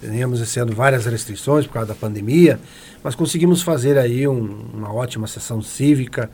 tenhamos 0.00 0.40
esse 0.40 0.60
ano 0.60 0.72
várias 0.72 1.06
restrições 1.06 1.66
por 1.66 1.72
causa 1.72 1.88
da 1.88 1.94
pandemia, 1.94 2.60
mas 3.02 3.16
conseguimos 3.16 3.62
fazer 3.62 3.98
aí 3.98 4.28
um, 4.28 4.56
uma 4.72 4.94
ótima 4.94 5.26
sessão 5.26 5.60
cívica 5.60 6.30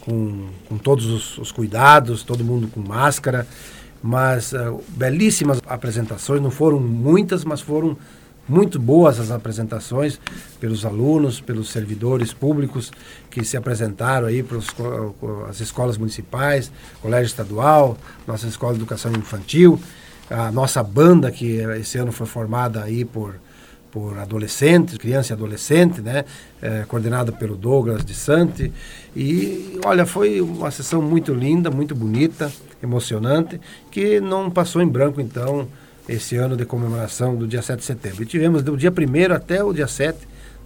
com, 0.00 0.48
com 0.68 0.76
todos 0.76 1.06
os, 1.06 1.38
os 1.38 1.52
cuidados, 1.52 2.24
todo 2.24 2.42
mundo 2.42 2.66
com 2.66 2.80
máscara 2.80 3.46
mas 4.06 4.52
uh, 4.52 4.78
belíssimas 4.88 5.62
apresentações, 5.66 6.42
não 6.42 6.50
foram 6.50 6.78
muitas, 6.78 7.42
mas 7.42 7.62
foram 7.62 7.96
muito 8.46 8.78
boas 8.78 9.18
as 9.18 9.30
apresentações 9.30 10.20
pelos 10.60 10.84
alunos, 10.84 11.40
pelos 11.40 11.70
servidores 11.70 12.30
públicos 12.30 12.92
que 13.30 13.42
se 13.42 13.56
apresentaram 13.56 14.26
aí 14.26 14.42
para 14.42 14.58
as 15.48 15.58
escolas 15.58 15.96
municipais, 15.96 16.70
colégio 17.00 17.28
estadual, 17.28 17.96
nossa 18.26 18.46
escola 18.46 18.74
de 18.74 18.80
educação 18.80 19.10
infantil, 19.12 19.80
a 20.28 20.52
nossa 20.52 20.82
banda 20.82 21.30
que 21.30 21.56
esse 21.80 21.96
ano 21.96 22.12
foi 22.12 22.26
formada 22.26 22.84
aí 22.84 23.06
por 23.06 23.36
por 23.90 24.18
adolescentes, 24.18 24.98
criança 24.98 25.32
e 25.32 25.34
adolescente, 25.34 26.00
né, 26.00 26.24
é, 26.60 26.84
coordenada 26.88 27.30
pelo 27.30 27.56
Douglas 27.56 28.04
de 28.04 28.12
Sante. 28.12 28.72
E 29.14 29.78
olha, 29.84 30.04
foi 30.04 30.40
uma 30.40 30.68
sessão 30.72 31.00
muito 31.00 31.32
linda, 31.32 31.70
muito 31.70 31.94
bonita, 31.94 32.50
emocionante, 32.84 33.60
que 33.90 34.20
não 34.20 34.50
passou 34.50 34.80
em 34.80 34.86
branco 34.86 35.20
então 35.20 35.66
esse 36.08 36.36
ano 36.36 36.56
de 36.56 36.64
comemoração 36.64 37.34
do 37.34 37.46
dia 37.46 37.62
7 37.62 37.78
de 37.78 37.84
setembro. 37.84 38.22
E 38.22 38.26
tivemos 38.26 38.62
do 38.62 38.76
dia 38.76 38.92
1 38.92 39.32
até 39.32 39.64
o 39.64 39.72
dia 39.72 39.88
7, 39.88 40.18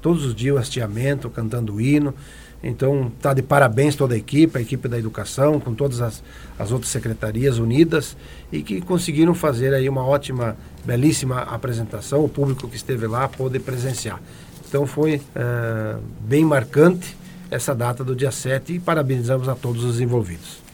todos 0.03 0.25
os 0.25 0.35
dias 0.35 0.57
o 0.57 0.59
hasteamento, 0.59 1.31
cantando 1.31 1.75
o 1.75 1.81
hino. 1.81 2.15
Então, 2.63 3.13
está 3.17 3.33
de 3.33 3.41
parabéns 3.41 3.95
toda 3.95 4.15
a 4.15 4.19
equipe, 4.19 4.59
a 4.59 4.61
equipe 4.61 4.89
da 4.89 4.99
educação, 4.99 5.61
com 5.61 5.73
todas 5.73 6.01
as, 6.01 6.23
as 6.59 6.73
outras 6.73 6.91
secretarias 6.91 7.59
unidas 7.59 8.17
e 8.51 8.63
que 8.63 8.81
conseguiram 8.81 9.33
fazer 9.33 9.73
aí 9.73 9.89
uma 9.89 10.05
ótima, 10.05 10.57
belíssima 10.85 11.43
apresentação. 11.43 12.25
O 12.25 12.29
público 12.29 12.69
que 12.69 12.75
esteve 12.75 13.07
lá 13.07 13.29
pôde 13.29 13.61
presenciar. 13.61 14.21
Então, 14.69 14.87
foi 14.87 15.23
é, 15.37 15.97
bem 16.21 16.45
marcante 16.45 17.17
essa 17.49 17.75
data 17.75 18.03
do 18.03 18.15
dia 18.15 18.33
7 18.33 18.75
e 18.75 18.81
parabenizamos 18.81 19.49
a 19.49 19.55
todos 19.55 19.85
os 19.85 20.01
envolvidos. 20.01 20.68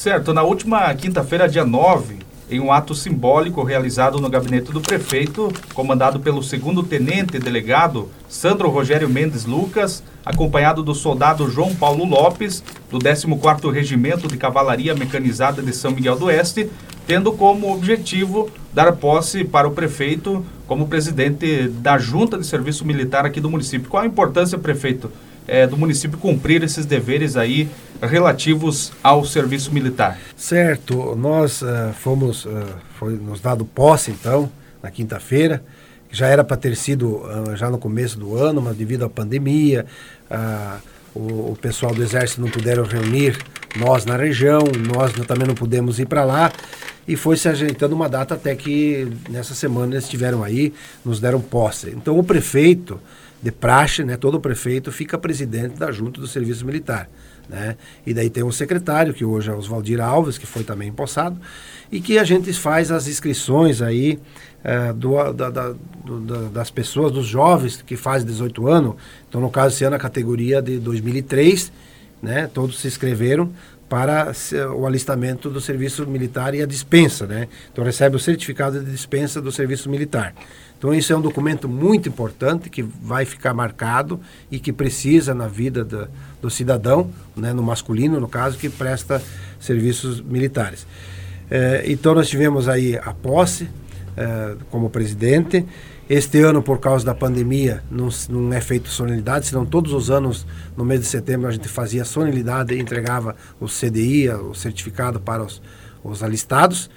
Certo, 0.00 0.32
na 0.32 0.42
última 0.42 0.94
quinta-feira, 0.94 1.46
dia 1.46 1.62
9, 1.62 2.16
em 2.50 2.58
um 2.58 2.72
ato 2.72 2.94
simbólico 2.94 3.62
realizado 3.62 4.18
no 4.18 4.30
gabinete 4.30 4.72
do 4.72 4.80
prefeito, 4.80 5.52
comandado 5.74 6.18
pelo 6.18 6.42
segundo 6.42 6.82
tenente 6.82 7.38
delegado 7.38 8.08
Sandro 8.26 8.70
Rogério 8.70 9.10
Mendes 9.10 9.44
Lucas, 9.44 10.02
acompanhado 10.24 10.82
do 10.82 10.94
soldado 10.94 11.50
João 11.50 11.74
Paulo 11.74 12.06
Lopes, 12.06 12.64
do 12.90 12.98
14º 12.98 13.70
Regimento 13.70 14.26
de 14.26 14.38
Cavalaria 14.38 14.94
Mecanizada 14.94 15.60
de 15.60 15.74
São 15.74 15.90
Miguel 15.90 16.16
do 16.16 16.24
Oeste, 16.24 16.70
tendo 17.06 17.30
como 17.32 17.70
objetivo 17.70 18.50
dar 18.72 18.92
posse 18.92 19.44
para 19.44 19.68
o 19.68 19.72
prefeito 19.72 20.42
como 20.66 20.88
presidente 20.88 21.68
da 21.68 21.98
Junta 21.98 22.38
de 22.38 22.46
Serviço 22.46 22.86
Militar 22.86 23.26
aqui 23.26 23.38
do 23.38 23.50
município. 23.50 23.90
Qual 23.90 24.02
a 24.02 24.06
importância, 24.06 24.56
prefeito, 24.56 25.12
é, 25.46 25.66
do 25.66 25.76
município 25.76 26.16
cumprir 26.16 26.62
esses 26.62 26.86
deveres 26.86 27.36
aí 27.36 27.68
relativos 28.02 28.92
ao 29.02 29.24
serviço 29.24 29.72
militar. 29.72 30.18
Certo, 30.36 31.14
nós 31.16 31.62
uh, 31.62 31.92
fomos, 31.98 32.44
uh, 32.44 32.50
foi 32.98 33.14
nos 33.14 33.40
dado 33.40 33.64
posse 33.64 34.10
então, 34.10 34.50
na 34.82 34.90
quinta-feira, 34.90 35.62
já 36.10 36.26
era 36.26 36.42
para 36.42 36.56
ter 36.56 36.76
sido 36.76 37.16
uh, 37.18 37.56
já 37.56 37.70
no 37.70 37.78
começo 37.78 38.18
do 38.18 38.36
ano, 38.36 38.60
mas 38.60 38.76
devido 38.76 39.04
à 39.04 39.10
pandemia, 39.10 39.86
o, 41.14 41.50
o, 41.52 41.58
pessoal 41.60 41.92
do 41.92 42.02
Exército 42.02 42.40
não 42.40 42.48
puderam 42.48 42.84
reunir 42.84 43.36
nós 43.76 44.04
na 44.04 44.16
região, 44.16 44.60
nós 44.94 45.12
também 45.26 45.46
não 45.46 45.54
pudemos 45.54 45.98
ir 45.98 46.06
para 46.06 46.24
lá, 46.24 46.52
e 47.06 47.16
foi 47.16 47.36
se 47.36 47.48
ajeitando 47.48 47.94
uma 47.94 48.08
data 48.08 48.34
até 48.34 48.54
que 48.54 49.08
nessa 49.28 49.54
semana 49.54 49.94
eles 49.94 50.04
estiveram 50.04 50.44
aí, 50.44 50.72
nos 51.04 51.20
deram 51.20 51.40
posse. 51.40 51.90
Então 51.90 52.18
o 52.18 52.22
prefeito 52.22 53.00
de 53.42 53.50
praxe, 53.50 54.04
né, 54.04 54.16
todo 54.16 54.40
prefeito 54.40 54.92
fica 54.92 55.18
presidente 55.18 55.76
da 55.76 55.90
junta 55.90 56.20
do 56.20 56.26
serviço 56.26 56.64
militar. 56.64 57.08
Né? 57.50 57.76
E 58.06 58.14
daí 58.14 58.30
tem 58.30 58.44
um 58.44 58.52
secretário, 58.52 59.12
que 59.12 59.24
hoje 59.24 59.50
é 59.50 59.52
Oswaldir 59.52 60.00
Alves, 60.00 60.38
que 60.38 60.46
foi 60.46 60.62
também 60.62 60.88
empossado, 60.88 61.36
e 61.90 62.00
que 62.00 62.16
a 62.16 62.22
gente 62.22 62.52
faz 62.52 62.92
as 62.92 63.08
inscrições 63.08 63.82
aí 63.82 64.20
é, 64.62 64.92
do, 64.92 65.32
da, 65.32 65.50
da, 65.50 65.74
do, 66.04 66.48
das 66.48 66.70
pessoas, 66.70 67.10
dos 67.10 67.26
jovens 67.26 67.82
que 67.82 67.96
fazem 67.96 68.28
18 68.28 68.68
anos. 68.68 68.94
Então, 69.28 69.40
no 69.40 69.50
caso, 69.50 69.74
esse 69.74 69.84
ano 69.84 69.96
a 69.96 69.98
categoria 69.98 70.62
de 70.62 70.78
2003, 70.78 71.72
né? 72.22 72.46
todos 72.46 72.78
se 72.78 72.86
inscreveram 72.86 73.50
para 73.88 74.30
o 74.78 74.86
alistamento 74.86 75.50
do 75.50 75.60
serviço 75.60 76.06
militar 76.06 76.54
e 76.54 76.62
a 76.62 76.66
dispensa. 76.66 77.26
Né? 77.26 77.48
Então, 77.72 77.82
recebe 77.82 78.14
o 78.14 78.20
certificado 78.20 78.78
de 78.78 78.88
dispensa 78.88 79.42
do 79.42 79.50
serviço 79.50 79.90
militar. 79.90 80.32
Então, 80.78 80.94
isso 80.94 81.12
é 81.12 81.16
um 81.16 81.20
documento 81.20 81.68
muito 81.68 82.08
importante 82.08 82.70
que 82.70 82.80
vai 82.82 83.24
ficar 83.24 83.52
marcado 83.52 84.20
e 84.50 84.60
que 84.60 84.72
precisa 84.72 85.34
na 85.34 85.48
vida 85.48 85.84
do, 85.84 86.08
do 86.40 86.50
cidadão, 86.50 87.10
né, 87.36 87.52
no 87.52 87.62
masculino, 87.62 88.18
no 88.18 88.28
caso, 88.28 88.58
que 88.58 88.68
presta 88.68 89.22
serviços 89.58 90.20
militares. 90.20 90.86
É, 91.50 91.84
então, 91.86 92.14
nós 92.14 92.28
tivemos 92.28 92.68
aí 92.68 92.96
a 92.96 93.12
posse 93.12 93.68
é, 94.16 94.56
como 94.70 94.88
presidente. 94.88 95.64
Este 96.08 96.40
ano, 96.40 96.62
por 96.62 96.80
causa 96.80 97.04
da 97.04 97.14
pandemia, 97.14 97.82
não, 97.90 98.08
não 98.28 98.52
é 98.52 98.60
feito 98.60 98.88
solenidade, 98.88 99.46
senão 99.46 99.64
todos 99.64 99.92
os 99.92 100.10
anos, 100.10 100.44
no 100.76 100.84
mês 100.84 101.00
de 101.00 101.06
setembro, 101.06 101.48
a 101.48 101.52
gente 101.52 101.68
fazia 101.68 102.04
solenidade 102.04 102.74
e 102.74 102.80
entregava 102.80 103.36
o 103.60 103.66
CDI, 103.66 104.28
o 104.30 104.54
certificado 104.54 105.20
para 105.20 105.42
os, 105.44 105.62
os 106.02 106.22
alistados. 106.22 106.90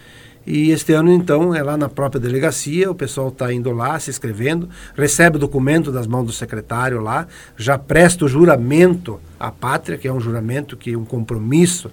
E 0.46 0.72
este 0.72 0.92
ano, 0.92 1.12
então, 1.12 1.56
é 1.56 1.64
lá 1.64 1.78
na 1.78 1.88
própria 1.88 2.20
delegacia, 2.20 2.92
o 2.92 2.96
pessoal 2.96 3.30
está 3.30 3.52
indo 3.54 3.72
lá, 3.72 3.98
se 4.00 4.10
inscrevendo, 4.10 4.68
recebe 4.94 5.38
o 5.38 5.40
documento 5.40 5.92
das 5.92 6.06
mãos 6.06 6.26
do 6.26 6.34
secretário 6.34 7.00
lá, 7.00 7.28
já 7.56 7.78
presta 7.78 8.26
o 8.26 8.28
juramento 8.28 9.20
à 9.40 9.50
pátria, 9.50 9.98
que 9.98 10.08
é 10.08 10.12
um 10.12 10.20
juramento, 10.20 10.76
que 10.76 10.92
é 10.92 10.98
um 10.98 11.06
compromisso, 11.06 11.90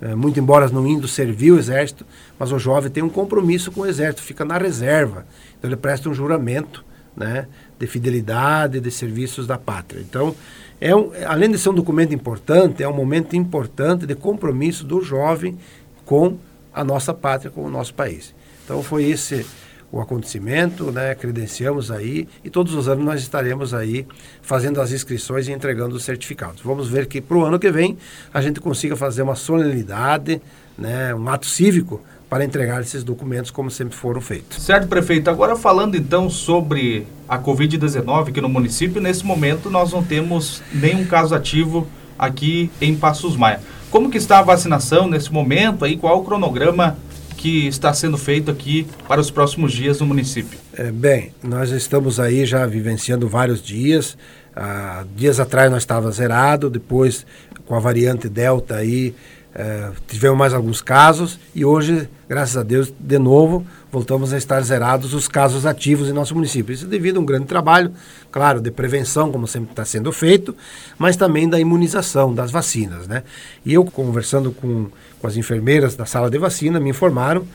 é, 0.00 0.16
muito 0.16 0.40
embora 0.40 0.68
não 0.68 0.84
indo 0.84 1.06
servir 1.06 1.52
o 1.52 1.58
exército, 1.58 2.04
mas 2.36 2.50
o 2.50 2.58
jovem 2.58 2.90
tem 2.90 3.04
um 3.04 3.08
compromisso 3.08 3.70
com 3.70 3.82
o 3.82 3.86
exército, 3.86 4.22
fica 4.22 4.44
na 4.44 4.58
reserva. 4.58 5.24
Então 5.56 5.70
ele 5.70 5.76
presta 5.76 6.08
um 6.08 6.14
juramento 6.14 6.84
né, 7.16 7.46
de 7.78 7.86
fidelidade, 7.86 8.80
de 8.80 8.90
serviços 8.90 9.46
da 9.46 9.56
pátria. 9.56 10.00
Então, 10.00 10.34
é 10.80 10.94
um, 10.96 11.12
além 11.24 11.48
de 11.48 11.56
ser 11.56 11.68
um 11.68 11.74
documento 11.74 12.12
importante, 12.12 12.82
é 12.82 12.88
um 12.88 12.92
momento 12.92 13.36
importante 13.36 14.06
de 14.06 14.16
compromisso 14.16 14.84
do 14.84 15.00
jovem 15.00 15.56
com 16.04 16.36
a 16.74 16.84
nossa 16.84 17.12
pátria, 17.12 17.50
com 17.50 17.64
o 17.64 17.70
nosso 17.70 17.94
país. 17.94 18.34
Então 18.64 18.82
foi 18.82 19.04
esse 19.04 19.44
o 19.92 20.00
acontecimento, 20.00 20.90
né? 20.90 21.14
Credenciamos 21.14 21.90
aí 21.90 22.26
e 22.42 22.48
todos 22.48 22.74
os 22.74 22.88
anos 22.88 23.04
nós 23.04 23.20
estaremos 23.20 23.74
aí 23.74 24.06
fazendo 24.40 24.80
as 24.80 24.90
inscrições 24.90 25.46
e 25.46 25.52
entregando 25.52 25.94
os 25.94 26.02
certificados. 26.02 26.62
Vamos 26.62 26.88
ver 26.88 27.06
que 27.06 27.20
para 27.20 27.36
o 27.36 27.44
ano 27.44 27.58
que 27.58 27.70
vem 27.70 27.98
a 28.32 28.40
gente 28.40 28.58
consiga 28.58 28.96
fazer 28.96 29.20
uma 29.20 29.34
solenidade, 29.34 30.40
né? 30.78 31.14
Um 31.14 31.28
ato 31.28 31.44
cívico 31.44 32.00
para 32.30 32.42
entregar 32.42 32.80
esses 32.80 33.04
documentos 33.04 33.50
como 33.50 33.70
sempre 33.70 33.94
foram 33.94 34.22
feitos. 34.22 34.62
Certo, 34.62 34.88
prefeito. 34.88 35.28
Agora 35.28 35.54
falando 35.54 35.94
então 35.94 36.30
sobre 36.30 37.06
a 37.28 37.38
Covid-19 37.38 38.28
aqui 38.28 38.40
no 38.40 38.48
município, 38.48 39.02
nesse 39.02 39.26
momento 39.26 39.68
nós 39.68 39.92
não 39.92 40.02
temos 40.02 40.62
nenhum 40.72 41.04
caso 41.04 41.34
ativo 41.34 41.86
aqui 42.18 42.70
em 42.80 42.96
Passos 42.96 43.36
Maia. 43.36 43.60
Como 43.92 44.08
que 44.08 44.16
está 44.16 44.38
a 44.38 44.42
vacinação 44.42 45.06
nesse 45.06 45.30
momento 45.30 45.84
aí? 45.84 45.98
Qual 45.98 46.18
o 46.18 46.24
cronograma 46.24 46.96
que 47.36 47.66
está 47.68 47.92
sendo 47.92 48.16
feito 48.16 48.50
aqui 48.50 48.86
para 49.06 49.20
os 49.20 49.30
próximos 49.30 49.70
dias 49.70 50.00
no 50.00 50.06
município? 50.06 50.58
É, 50.72 50.90
bem, 50.90 51.34
nós 51.42 51.70
estamos 51.70 52.18
aí 52.18 52.46
já 52.46 52.64
vivenciando 52.64 53.28
vários 53.28 53.60
dias. 53.62 54.16
Ah, 54.56 55.04
dias 55.14 55.38
atrás 55.38 55.70
nós 55.70 55.82
estávamos 55.82 56.16
zerado, 56.16 56.70
depois 56.70 57.26
com 57.66 57.74
a 57.74 57.78
variante 57.78 58.30
Delta 58.30 58.76
aí 58.76 59.14
é, 59.54 59.90
tivemos 60.08 60.38
mais 60.38 60.54
alguns 60.54 60.80
casos 60.80 61.38
e 61.54 61.62
hoje, 61.62 62.08
graças 62.26 62.56
a 62.56 62.62
Deus, 62.62 62.92
de 62.98 63.18
novo, 63.18 63.66
voltamos 63.92 64.32
a 64.32 64.38
estar 64.38 64.58
zerados 64.62 65.12
os 65.12 65.28
casos 65.28 65.66
ativos 65.66 66.08
em 66.08 66.12
nosso 66.12 66.34
município. 66.34 66.72
Isso 66.72 66.86
devido 66.86 67.18
a 67.18 67.20
um 67.20 67.26
grande 67.26 67.44
trabalho, 67.44 67.92
claro, 68.30 68.58
de 68.58 68.70
prevenção, 68.70 69.30
como 69.30 69.46
sempre 69.46 69.70
está 69.70 69.84
sendo 69.84 70.10
feito, 70.10 70.56
mas 70.98 71.14
também 71.14 71.46
da 71.46 71.60
imunização, 71.60 72.34
das 72.34 72.50
vacinas. 72.50 73.06
Né? 73.06 73.22
E 73.66 73.74
eu, 73.74 73.84
conversando 73.84 74.50
com, 74.50 74.86
com 75.20 75.26
as 75.26 75.36
enfermeiras 75.36 75.94
da 75.94 76.06
sala 76.06 76.30
de 76.30 76.38
vacina, 76.38 76.80
me 76.80 76.88
informaram 76.88 77.46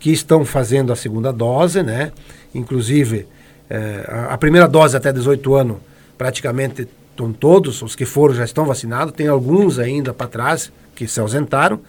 que 0.00 0.10
estão 0.10 0.44
fazendo 0.44 0.92
a 0.92 0.96
segunda 0.96 1.32
dose, 1.32 1.80
né? 1.84 2.10
inclusive 2.52 3.28
é, 3.70 4.04
a, 4.08 4.34
a 4.34 4.38
primeira 4.38 4.66
dose 4.66 4.96
até 4.96 5.12
18 5.12 5.54
anos, 5.54 5.76
praticamente 6.18 6.88
estão 7.12 7.32
todos, 7.32 7.82
os 7.82 7.94
que 7.94 8.04
foram 8.04 8.34
já 8.34 8.44
estão 8.44 8.66
vacinados, 8.66 9.14
tem 9.14 9.28
alguns 9.28 9.78
ainda 9.78 10.12
para 10.12 10.26
trás 10.26 10.72
que 10.96 11.06
se 11.06 11.20
ausentaram, 11.20 11.80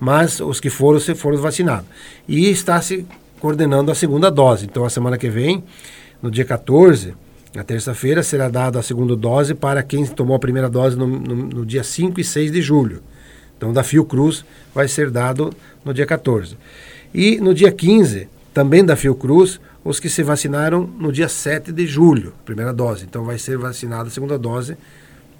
mas 0.00 0.40
os 0.40 0.58
que 0.58 0.70
foram 0.70 0.98
se 0.98 1.14
foram 1.14 1.36
vacinados. 1.36 1.86
E 2.26 2.48
está 2.50 2.80
se 2.80 3.06
coordenando 3.42 3.90
a 3.90 3.94
segunda 3.96 4.30
dose. 4.30 4.66
Então, 4.66 4.84
a 4.84 4.88
semana 4.88 5.18
que 5.18 5.28
vem, 5.28 5.64
no 6.22 6.30
dia 6.30 6.44
14, 6.44 7.12
na 7.52 7.64
terça-feira, 7.64 8.22
será 8.22 8.48
dada 8.48 8.78
a 8.78 8.82
segunda 8.82 9.16
dose 9.16 9.52
para 9.52 9.82
quem 9.82 10.06
tomou 10.06 10.36
a 10.36 10.38
primeira 10.38 10.70
dose 10.70 10.96
no, 10.96 11.08
no, 11.08 11.34
no, 11.34 11.66
dia 11.66 11.82
5 11.82 12.20
e 12.20 12.24
6 12.24 12.52
de 12.52 12.62
julho. 12.62 13.02
Então, 13.56 13.72
da 13.72 13.82
Fiocruz 13.82 14.44
vai 14.72 14.86
ser 14.86 15.10
dado 15.10 15.52
no 15.84 15.92
dia 15.92 16.06
14. 16.06 16.56
E 17.12 17.40
no 17.40 17.52
dia 17.52 17.72
15, 17.72 18.28
também 18.54 18.84
da 18.84 18.94
Fiocruz, 18.94 19.60
os 19.82 19.98
que 19.98 20.08
se 20.08 20.22
vacinaram 20.22 20.88
no 20.96 21.10
dia 21.10 21.28
7 21.28 21.72
de 21.72 21.84
julho, 21.84 22.34
primeira 22.44 22.72
dose. 22.72 23.04
Então, 23.04 23.24
vai 23.24 23.40
ser 23.40 23.58
vacinada 23.58 24.06
a 24.06 24.10
segunda 24.12 24.38
dose 24.38 24.76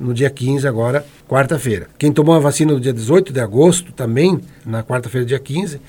no 0.01 0.12
dia 0.12 0.29
15, 0.29 0.67
agora, 0.67 1.07
quarta-feira. 1.29 1.87
Quem 1.97 2.12
tomou 2.12 2.35
a 2.35 2.41
vacina 2.41 2.73
no 2.73 2.81
dia 2.81 2.93
18 2.93 3.33
de 3.33 3.38
agosto, 3.38 3.93
também, 3.93 4.41
na 4.67 4.83
quarta-feira, 4.83 5.25
dia 5.25 5.38
15, 5.38 5.81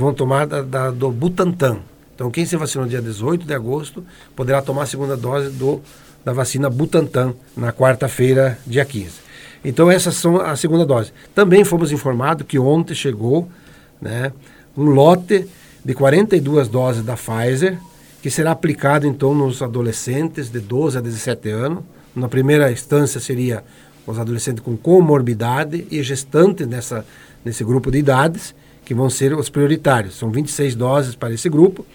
vão 0.00 0.12
tomar 0.12 0.46
da, 0.46 0.62
da, 0.62 0.90
do 0.90 1.10
Butantan. 1.10 1.78
Então, 2.14 2.30
quem 2.30 2.44
se 2.44 2.56
vacinou 2.56 2.84
no 2.84 2.90
dia 2.90 3.00
18 3.00 3.46
de 3.46 3.54
agosto 3.54 4.04
poderá 4.34 4.60
tomar 4.60 4.82
a 4.82 4.86
segunda 4.86 5.16
dose 5.16 5.50
do, 5.50 5.80
da 6.24 6.32
vacina 6.32 6.68
Butantan 6.68 7.34
na 7.56 7.72
quarta-feira, 7.72 8.58
dia 8.66 8.84
15. 8.84 9.12
Então, 9.64 9.90
essas 9.90 10.16
são 10.16 10.40
a 10.40 10.56
segunda 10.56 10.84
dose. 10.84 11.12
Também 11.34 11.64
fomos 11.64 11.92
informados 11.92 12.46
que 12.46 12.58
ontem 12.58 12.94
chegou 12.94 13.48
né, 14.00 14.32
um 14.76 14.84
lote 14.84 15.46
de 15.84 15.94
42 15.94 16.68
doses 16.68 17.02
da 17.02 17.14
Pfizer, 17.14 17.78
que 18.22 18.30
será 18.30 18.52
aplicado, 18.52 19.06
então, 19.06 19.34
nos 19.34 19.62
adolescentes 19.62 20.50
de 20.50 20.60
12 20.60 20.98
a 20.98 21.00
17 21.00 21.48
anos, 21.48 21.84
na 22.14 22.28
primeira 22.28 22.70
instância 22.70 23.20
seria 23.20 23.62
os 24.06 24.18
adolescentes 24.18 24.62
com 24.62 24.76
comorbidade 24.76 25.86
e 25.90 26.02
gestantes 26.02 26.66
nessa, 26.66 27.04
nesse 27.44 27.64
grupo 27.64 27.90
de 27.90 27.98
idades, 27.98 28.54
que 28.90 28.94
vão 28.94 29.08
ser 29.08 29.32
os 29.34 29.48
prioritários. 29.48 30.16
São 30.16 30.32
26 30.32 30.74
doses 30.74 31.14
para 31.14 31.32
esse 31.32 31.48
grupo 31.48 31.86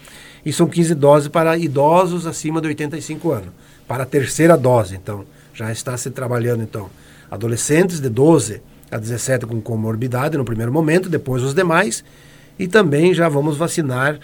e 0.42 0.50
são 0.50 0.66
15 0.66 0.94
doses 0.94 1.28
para 1.28 1.54
idosos 1.58 2.26
acima 2.26 2.58
de 2.58 2.68
85 2.68 3.32
anos. 3.32 3.48
Para 3.86 4.04
a 4.04 4.06
terceira 4.06 4.56
dose, 4.56 4.96
então, 4.96 5.26
já 5.52 5.70
está 5.70 5.94
se 5.98 6.10
trabalhando, 6.10 6.62
então, 6.62 6.88
adolescentes 7.30 8.00
de 8.00 8.08
12 8.08 8.62
a 8.90 8.96
17 8.96 9.44
com 9.44 9.60
comorbidade 9.60 10.38
no 10.38 10.44
primeiro 10.46 10.72
momento, 10.72 11.10
depois 11.10 11.42
os 11.42 11.52
demais, 11.52 12.02
e 12.58 12.66
também 12.66 13.12
já 13.12 13.28
vamos 13.28 13.58
vacinar 13.58 14.18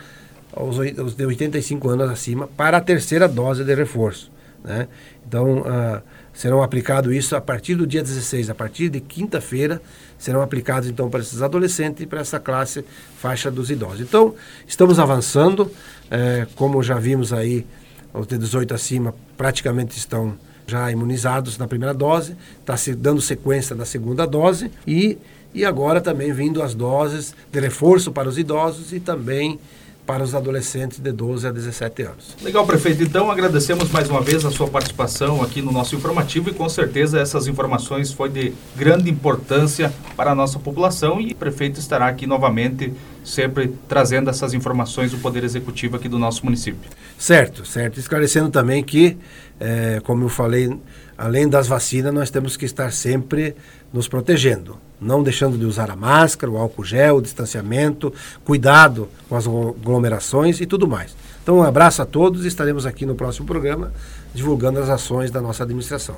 os, 0.57 0.79
os 0.79 1.15
de 1.15 1.27
85 1.27 1.91
anos 1.91 2.09
acima 2.09 2.49
para 2.57 2.79
a 2.79 2.81
terceira 2.81 3.29
dose 3.29 3.65
de 3.65 3.75
reforço. 3.75 4.33
Né? 4.65 4.89
Então, 5.29 5.59
uh, 5.59 6.01
serão 6.33 6.63
aplicados 6.63 7.15
isso 7.15 7.37
a 7.37 7.41
partir 7.41 7.75
do 7.75 7.87
dia 7.87 8.03
16, 8.03 8.49
a 8.49 8.55
partir 8.55 8.89
de 8.89 8.99
quinta-feira, 8.99 9.83
serão 10.23 10.41
aplicados 10.41 10.89
então 10.89 11.11
para 11.11 11.19
esses 11.19 11.43
adolescentes 11.43 12.01
e 12.01 12.07
para 12.07 12.21
essa 12.21 12.39
classe 12.39 12.85
faixa 13.19 13.51
dos 13.51 13.71
idosos. 13.71 14.01
Então, 14.01 14.37
estamos 14.69 15.01
avançando, 15.01 15.69
eh, 16.09 16.47
como 16.55 16.81
já 16.81 16.97
vimos 16.97 17.33
aí, 17.33 17.67
os 18.15 18.29
de 18.29 18.39
18 18.39 18.73
acima 18.73 19.13
praticamente 19.37 19.99
estão 19.99 20.39
já 20.65 20.89
imunizados 20.93 21.59
na 21.59 21.67
primeira 21.67 21.93
dose, 21.93 22.37
está 22.61 22.77
se 22.77 22.95
dando 22.95 23.21
sequência 23.21 23.75
da 23.75 23.85
segunda 23.85 24.25
dose 24.25 24.71
e, 24.87 25.19
e 25.53 25.65
agora 25.65 26.01
também 26.01 26.33
vindo 26.33 26.63
as 26.63 26.73
doses 26.73 27.35
de 27.51 27.59
reforço 27.59 28.13
para 28.13 28.29
os 28.29 28.39
idosos 28.39 28.93
e 28.93 29.01
também 29.01 29.59
para 30.07 30.23
os 30.23 30.35
adolescentes 30.35 30.99
de 30.99 31.13
12 31.13 31.47
a 31.47 31.53
17 31.53 32.03
anos. 32.03 32.37
Legal, 32.43 32.67
prefeito. 32.67 33.03
Então, 33.03 33.31
agradecemos 33.31 33.91
mais 33.91 34.11
uma 34.11 34.21
vez 34.21 34.45
a 34.45 34.51
sua 34.51 34.67
participação 34.67 35.43
aqui 35.43 35.63
no 35.63 35.71
nosso 35.71 35.95
informativo 35.95 36.51
e 36.51 36.53
com 36.53 36.69
certeza 36.69 37.21
essas 37.21 37.47
informações 37.47 38.13
foi 38.13 38.29
de 38.29 38.53
grande 38.77 39.09
importância 39.09 39.93
para 40.17 40.33
a 40.33 40.35
nossa 40.35 40.59
população 40.59 41.21
e 41.21 41.33
o 41.33 41.37
prefeito 41.37 41.79
estará 41.79 42.09
aqui 42.09 42.27
novamente 42.27 42.93
sempre 43.25 43.73
trazendo 43.89 44.29
essas 44.29 44.53
informações 44.53 45.13
do 45.13 45.19
Poder 45.19 45.45
Executivo 45.45 45.97
aqui 45.97 46.09
do 46.09 46.19
nosso 46.19 46.45
município. 46.45 46.91
Certo, 47.17 47.65
certo. 47.65 48.01
Esclarecendo 48.01 48.51
também 48.51 48.83
que, 48.83 49.17
é, 49.61 50.01
como 50.03 50.25
eu 50.25 50.29
falei, 50.29 50.77
além 51.17 51.49
das 51.49 51.69
vacinas, 51.69 52.13
nós 52.13 52.31
temos 52.31 52.57
que 52.57 52.65
estar 52.65 52.93
sempre 52.93 53.55
nos 53.93 54.09
protegendo, 54.09 54.79
não 55.03 55.23
deixando 55.23 55.59
de 55.59 55.65
usar 55.65 55.91
a 55.91 55.97
máscara, 55.97 56.51
o 56.51 56.57
álcool 56.57 56.85
gel, 56.85 57.17
o 57.17 57.23
distanciamento, 57.23 58.13
cuidado 58.45 59.09
com 59.29 59.37
as 59.37 59.47
aglomerações 59.47 60.61
e 60.61 60.67
tudo 60.67 60.87
mais. 60.87 61.15
Então, 61.43 61.59
um 61.59 61.63
abraço 61.63 62.01
a 62.01 62.07
todos 62.07 62.45
e 62.45 62.49
estaremos 62.49 62.87
aqui 62.87 63.05
no 63.05 63.15
próximo 63.15 63.47
programa 63.47 63.93
divulgando 64.35 64.79
as 64.79 64.89
ações 64.89 65.31
da 65.31 65.41
nossa 65.41 65.65
administração. 65.65 66.17